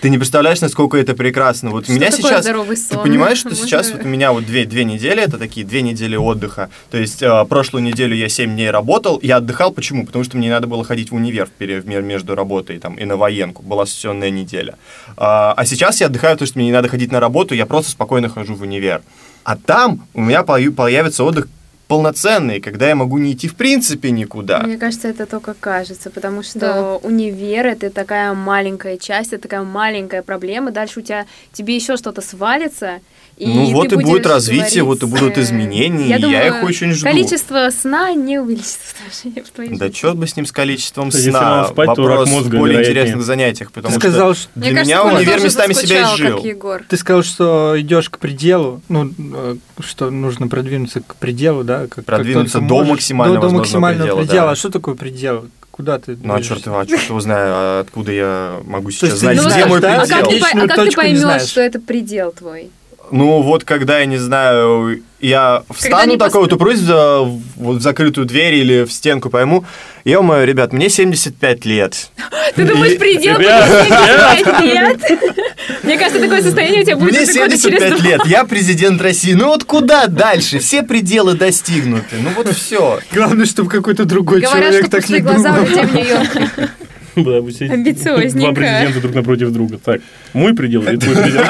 Ты 0.00 0.08
не 0.08 0.16
представляешь, 0.16 0.60
насколько 0.60 0.96
это 0.96 1.14
прекрасно. 1.14 1.70
Вот 1.70 1.84
что 1.84 1.92
у 1.92 1.96
меня 1.96 2.10
сейчас, 2.10 2.46
ты 2.46 2.98
понимаешь, 2.98 3.38
что 3.38 3.50
Можно... 3.50 3.64
сейчас 3.64 3.92
вот 3.92 4.04
у 4.04 4.08
меня 4.08 4.32
вот 4.32 4.46
две, 4.46 4.64
две 4.64 4.84
недели, 4.84 5.22
это 5.22 5.36
такие 5.36 5.66
две 5.66 5.82
недели 5.82 6.16
отдыха. 6.16 6.70
То 6.90 6.96
есть 6.96 7.22
э, 7.22 7.44
прошлую 7.44 7.82
неделю 7.82 8.16
я 8.16 8.30
семь 8.30 8.54
дней 8.54 8.70
работал, 8.70 9.18
я 9.22 9.36
отдыхал, 9.36 9.72
почему? 9.72 10.06
Потому 10.06 10.24
что 10.24 10.38
мне 10.38 10.48
надо 10.48 10.66
было 10.66 10.84
ходить 10.84 11.10
в 11.10 11.14
универ 11.14 11.48
в 11.58 11.84
между 12.00 12.34
работой 12.34 12.78
там, 12.78 12.94
и 12.94 13.04
на 13.04 13.16
военку, 13.16 13.62
была 13.62 13.84
сессионная 13.84 14.30
неделя. 14.30 14.76
А, 15.16 15.52
а 15.54 15.66
сейчас 15.66 16.00
я 16.00 16.06
отдыхаю, 16.06 16.34
потому 16.36 16.46
что 16.46 16.58
мне 16.58 16.66
не 16.66 16.72
надо 16.72 16.88
ходить 16.88 17.12
на 17.12 17.20
работу, 17.20 17.54
я 17.54 17.66
просто 17.66 17.90
спокойно 17.90 18.30
хожу 18.30 18.54
в 18.54 18.62
универ. 18.62 19.02
А 19.44 19.56
там 19.56 20.06
у 20.14 20.22
меня 20.22 20.42
появится 20.42 21.24
отдых 21.24 21.48
полноценные, 21.90 22.60
когда 22.60 22.88
я 22.88 22.94
могу 22.94 23.18
не 23.18 23.32
идти 23.32 23.48
в 23.48 23.56
принципе 23.56 24.12
никуда. 24.12 24.60
Мне 24.60 24.78
кажется, 24.78 25.08
это 25.08 25.26
только 25.26 25.54
кажется, 25.54 26.08
потому 26.10 26.44
что 26.44 26.58
да. 26.60 26.94
универ 27.02 27.66
это 27.66 27.90
такая 27.90 28.32
маленькая 28.32 28.96
часть, 28.96 29.32
это 29.32 29.42
такая 29.42 29.64
маленькая 29.64 30.22
проблема. 30.22 30.70
Дальше 30.70 31.00
у 31.00 31.02
тебя 31.02 31.26
тебе 31.52 31.74
еще 31.74 31.96
что-то 31.96 32.20
свалится, 32.20 33.00
и 33.40 33.46
ну 33.46 33.72
вот 33.72 33.90
и 33.90 33.96
будет 33.96 34.26
развитие, 34.26 34.84
вот 34.84 35.02
и 35.02 35.06
будут 35.06 35.38
изменения, 35.38 36.08
я, 36.08 36.16
и 36.16 36.20
думаю, 36.20 36.36
я 36.36 36.46
их 36.48 36.62
очень 36.62 36.92
жду. 36.92 37.06
Количество 37.06 37.70
сна 37.70 38.12
не 38.12 38.38
увеличится 38.38 38.78
даже 39.02 39.42
в 39.46 39.50
твоей 39.50 39.70
Да 39.70 39.86
жизни. 39.86 39.98
черт 39.98 40.16
бы 40.18 40.26
с 40.26 40.36
ним 40.36 40.44
с 40.44 40.52
количеством 40.52 41.10
сна. 41.10 41.64
спать, 41.64 41.88
Вопрос 41.88 42.28
в 42.28 42.50
более 42.50 42.80
интересных 42.80 43.22
занятиях, 43.22 43.72
потому 43.72 43.94
Ты 43.94 44.00
сказал, 44.00 44.34
что, 44.34 44.50
для 44.54 44.72
меня 44.82 45.04
универ 45.04 45.42
местами 45.42 45.72
себя 45.72 46.02
изжил. 46.02 46.44
Ты 46.86 46.96
сказал, 46.98 47.22
что 47.22 47.74
идешь 47.78 48.10
к 48.10 48.18
пределу, 48.18 48.82
ну, 48.90 49.10
э, 49.18 49.56
что 49.78 50.10
нужно 50.10 50.48
продвинуться 50.48 51.00
к 51.00 51.16
пределу, 51.16 51.64
да? 51.64 51.86
Как, 51.86 52.04
продвинуться 52.04 52.58
как 52.58 52.68
до 52.68 52.74
можешь, 52.74 52.90
максимального, 52.90 53.40
до, 53.40 53.48
до 53.48 53.54
максимального 53.54 54.06
предела. 54.06 54.20
предела. 54.26 54.46
Да. 54.46 54.52
А 54.52 54.56
что 54.56 54.70
такое 54.70 54.94
предел? 54.96 55.46
Куда 55.70 55.98
ты? 55.98 56.18
Ну, 56.22 56.34
а 56.34 56.42
черт 56.42 56.66
его, 56.66 56.78
а 56.78 56.84
черт 56.84 57.08
его 57.08 57.20
знаю, 57.20 57.52
а 57.54 57.80
откуда 57.80 58.12
я 58.12 58.60
могу 58.66 58.90
сейчас 58.90 59.18
знать, 59.18 59.38
где 59.38 59.64
мой 59.64 59.80
предел? 59.80 60.00
А 60.02 60.06
как 60.06 60.28
ты, 60.28 60.40
а 60.40 60.66
как 60.68 60.76
ты 60.90 60.92
поймешь, 60.94 61.42
что 61.42 61.62
это 61.62 61.80
предел 61.80 62.32
твой? 62.32 62.70
Ну, 63.10 63.42
вот 63.42 63.64
когда, 63.64 63.98
я 63.98 64.06
не 64.06 64.18
знаю, 64.18 65.02
я 65.20 65.64
встану 65.74 66.16
такой, 66.16 66.42
вот 66.42 66.52
упрусь 66.52 66.78
в, 66.78 67.40
вот 67.56 67.76
в 67.78 67.80
закрытую 67.80 68.26
дверь 68.26 68.54
или 68.54 68.84
в 68.84 68.92
стенку 68.92 69.30
пойму, 69.30 69.64
ё-моё, 70.04 70.44
ребят, 70.44 70.72
мне 70.72 70.88
75 70.88 71.64
лет. 71.64 72.10
Ты 72.54 72.64
думаешь, 72.64 72.98
предел 72.98 73.36
75 73.36 74.62
лет? 74.62 75.00
Мне 75.82 75.98
кажется, 75.98 76.20
такое 76.20 76.42
состояние 76.42 76.82
у 76.82 76.84
тебя 76.84 76.96
будет 76.96 77.14
Мне 77.14 77.26
75 77.26 78.02
лет, 78.02 78.20
я 78.26 78.44
президент 78.48 79.00
России. 79.00 79.34
Ну 79.34 79.46
вот 79.46 79.64
куда 79.64 80.06
дальше? 80.06 80.58
Все 80.58 80.82
пределы 80.82 81.34
достигнуты. 81.34 82.16
Ну 82.22 82.30
вот 82.36 82.48
все. 82.54 83.00
Главное, 83.12 83.46
чтобы 83.46 83.70
какой-то 83.70 84.04
другой 84.04 84.42
человек 84.42 84.88
так 84.88 85.08
не 85.08 85.18
думал. 85.18 85.34
глаза 85.34 85.60
у 85.60 85.66
тебя 85.66 85.86
в. 85.86 86.70
Да, 87.16 87.38
Амбициозненько. 87.74 88.38
Два 88.38 88.52
президента 88.52 89.00
друг 89.00 89.14
напротив 89.14 89.50
друга. 89.50 89.78
Так, 89.78 90.00
мой 90.32 90.54
предел 90.54 90.82
или 90.82 90.96
твой 90.96 91.16
предел? 91.16 91.42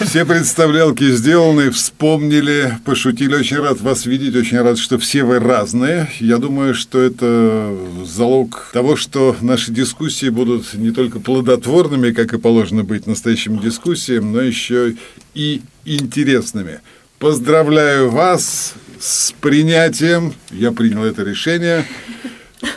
Все 0.00 0.24
представлялки 0.24 1.10
сделаны, 1.10 1.70
вспомнили, 1.70 2.78
пошутили. 2.84 3.34
Очень 3.34 3.58
рад 3.58 3.80
вас 3.80 4.06
видеть, 4.06 4.36
очень 4.36 4.60
рад, 4.60 4.78
что 4.78 4.98
все 4.98 5.24
вы 5.24 5.38
разные. 5.38 6.08
Я 6.20 6.38
думаю, 6.38 6.74
что 6.74 7.00
это 7.00 7.76
залог 8.04 8.70
того, 8.72 8.96
что 8.96 9.36
наши 9.40 9.72
дискуссии 9.72 10.28
будут 10.28 10.74
не 10.74 10.90
только 10.90 11.20
плодотворными, 11.20 12.12
как 12.12 12.34
и 12.34 12.38
положено 12.38 12.84
быть 12.84 13.06
настоящим 13.06 13.58
дискуссиям, 13.58 14.32
но 14.32 14.40
еще 14.40 14.94
и 15.34 15.62
интересными. 15.84 16.80
Поздравляю 17.18 18.10
вас 18.10 18.74
с 19.00 19.32
принятием, 19.40 20.34
я 20.50 20.72
принял 20.72 21.04
это 21.04 21.22
решение, 21.22 21.86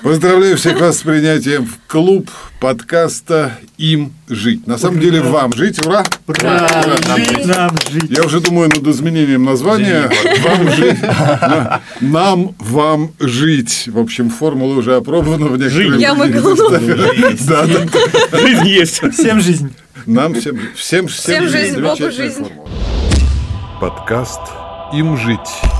Поздравляю 0.02 0.58
всех 0.58 0.80
вас 0.80 1.00
с 1.00 1.02
принятием 1.02 1.66
в 1.66 1.78
клуб 1.92 2.30
подкаста 2.60 3.58
«Им 3.78 4.14
жить». 4.28 4.66
На 4.68 4.78
самом 4.78 5.00
деле, 5.00 5.22
вам 5.22 5.54
жить. 5.54 5.86
Ура! 5.86 6.04
Ура! 6.28 6.70
Нам 7.08 7.18
жить. 7.18 7.46
Нам 7.46 7.78
жить. 7.92 8.10
Я 8.10 8.24
уже 8.24 8.40
думаю 8.40 8.70
над 8.70 8.86
изменением 8.88 9.44
названия. 9.44 10.10
Вам 10.44 10.72
жить. 10.72 10.98
Нам, 12.02 12.56
вам 12.60 13.12
жить. 13.20 13.88
В 13.88 14.00
общем, 14.00 14.30
формула 14.30 14.76
уже 14.76 14.96
опробована 14.96 15.48
в 15.48 15.58
некоторых... 15.58 16.00
Я 16.00 16.14
могу. 16.14 16.56
Жизнь 18.32 18.68
есть. 18.68 19.02
Всем 19.14 19.42
жизнь. 19.42 19.74
Нам 20.06 20.34
всем, 20.36 20.58
всем, 20.76 21.08
всем 21.08 21.50
жизнь, 21.50 21.82
Богу 21.82 22.12
жизнь. 22.12 22.48
Подкаст 23.82 24.40
«Им 24.94 25.18
жить». 25.18 25.77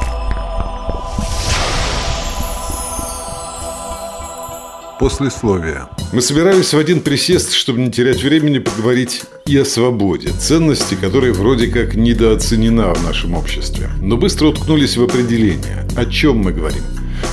Послесловие. 5.00 5.88
Мы 6.12 6.22
собирались 6.22 6.74
в 6.74 6.78
один 6.78 7.02
присест, 7.02 7.54
чтобы 7.54 7.80
не 7.80 7.92
терять 7.92 8.24
времени, 8.24 8.58
поговорить 8.58 9.22
и 9.46 9.56
о 9.58 9.64
свободе, 9.64 10.30
ценности, 10.30 10.96
которая 10.96 11.34
вроде 11.34 11.68
как 11.68 11.94
недооценена 11.94 12.96
в 12.96 13.04
нашем 13.04 13.36
обществе. 13.36 13.92
Но 14.02 14.18
быстро 14.18 14.48
уткнулись 14.48 14.98
в 14.98 15.04
определение. 15.04 15.86
О 15.96 16.06
чем 16.06 16.38
мы 16.38 16.52
говорим? 16.52 16.82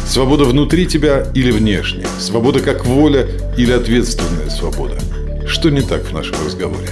Свобода 0.07 0.45
внутри 0.45 0.87
тебя 0.87 1.27
или 1.35 1.51
внешне? 1.51 2.05
Свобода 2.19 2.61
как 2.61 2.85
воля 2.85 3.27
или 3.57 3.73
ответственная 3.73 4.51
свобода? 4.51 4.99
Что 5.47 5.71
не 5.71 5.81
так 5.81 6.03
в 6.05 6.13
нашем 6.13 6.37
разговоре? 6.45 6.89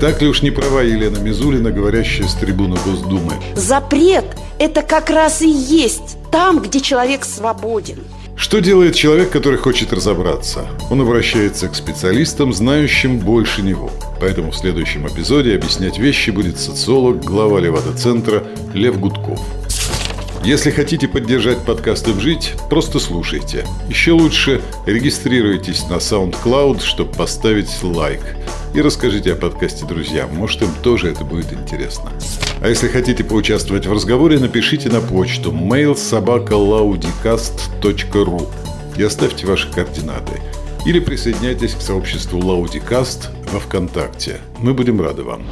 Так 0.00 0.20
ли 0.22 0.28
уж 0.28 0.42
не 0.42 0.50
права 0.50 0.82
Елена 0.82 1.18
Мизулина, 1.18 1.70
говорящая 1.70 2.26
с 2.26 2.34
трибуны 2.34 2.76
Госдумы? 2.84 3.34
Запрет– 3.54 4.26
это 4.58 4.82
как 4.82 5.10
раз 5.10 5.40
и 5.42 5.48
есть 5.48 6.16
там, 6.32 6.60
где 6.60 6.80
человек 6.80 7.24
свободен– 7.24 7.98
что 8.38 8.60
делает 8.60 8.94
человек, 8.94 9.30
который 9.30 9.58
хочет 9.58 9.92
разобраться? 9.92 10.68
Он 10.90 11.00
обращается 11.00 11.68
к 11.68 11.74
специалистам, 11.74 12.52
знающим 12.52 13.18
больше 13.18 13.62
него. 13.62 13.90
Поэтому 14.20 14.52
в 14.52 14.56
следующем 14.56 15.08
эпизоде 15.08 15.56
объяснять 15.56 15.98
вещи 15.98 16.30
будет 16.30 16.56
социолог, 16.56 17.18
глава 17.18 17.58
Левада-центра 17.58 18.44
Лев 18.74 19.00
Гудков. 19.00 19.40
Если 20.44 20.70
хотите 20.70 21.08
поддержать 21.08 21.64
подкасты 21.64 22.12
жить, 22.18 22.54
просто 22.70 23.00
слушайте. 23.00 23.66
Еще 23.88 24.12
лучше 24.12 24.62
регистрируйтесь 24.86 25.88
на 25.88 25.94
SoundCloud, 25.94 26.80
чтобы 26.82 27.12
поставить 27.12 27.82
лайк. 27.82 28.20
И 28.74 28.80
расскажите 28.80 29.32
о 29.32 29.36
подкасте 29.36 29.84
друзьям, 29.84 30.32
может 30.34 30.62
им 30.62 30.70
тоже 30.82 31.10
это 31.10 31.24
будет 31.24 31.52
интересно. 31.52 32.12
А 32.60 32.68
если 32.68 32.88
хотите 32.88 33.22
поучаствовать 33.24 33.86
в 33.86 33.92
разговоре, 33.92 34.38
напишите 34.38 34.88
на 34.88 35.00
почту 35.00 35.50
mailsobakalaudicast.ru 35.52 38.48
и 38.96 39.02
оставьте 39.02 39.46
ваши 39.46 39.70
координаты. 39.70 40.40
Или 40.86 41.00
присоединяйтесь 41.00 41.74
к 41.74 41.80
сообществу 41.80 42.38
Laudicast 42.38 43.30
во 43.52 43.58
Вконтакте. 43.60 44.38
Мы 44.58 44.74
будем 44.74 45.00
рады 45.00 45.24
вам. 45.24 45.42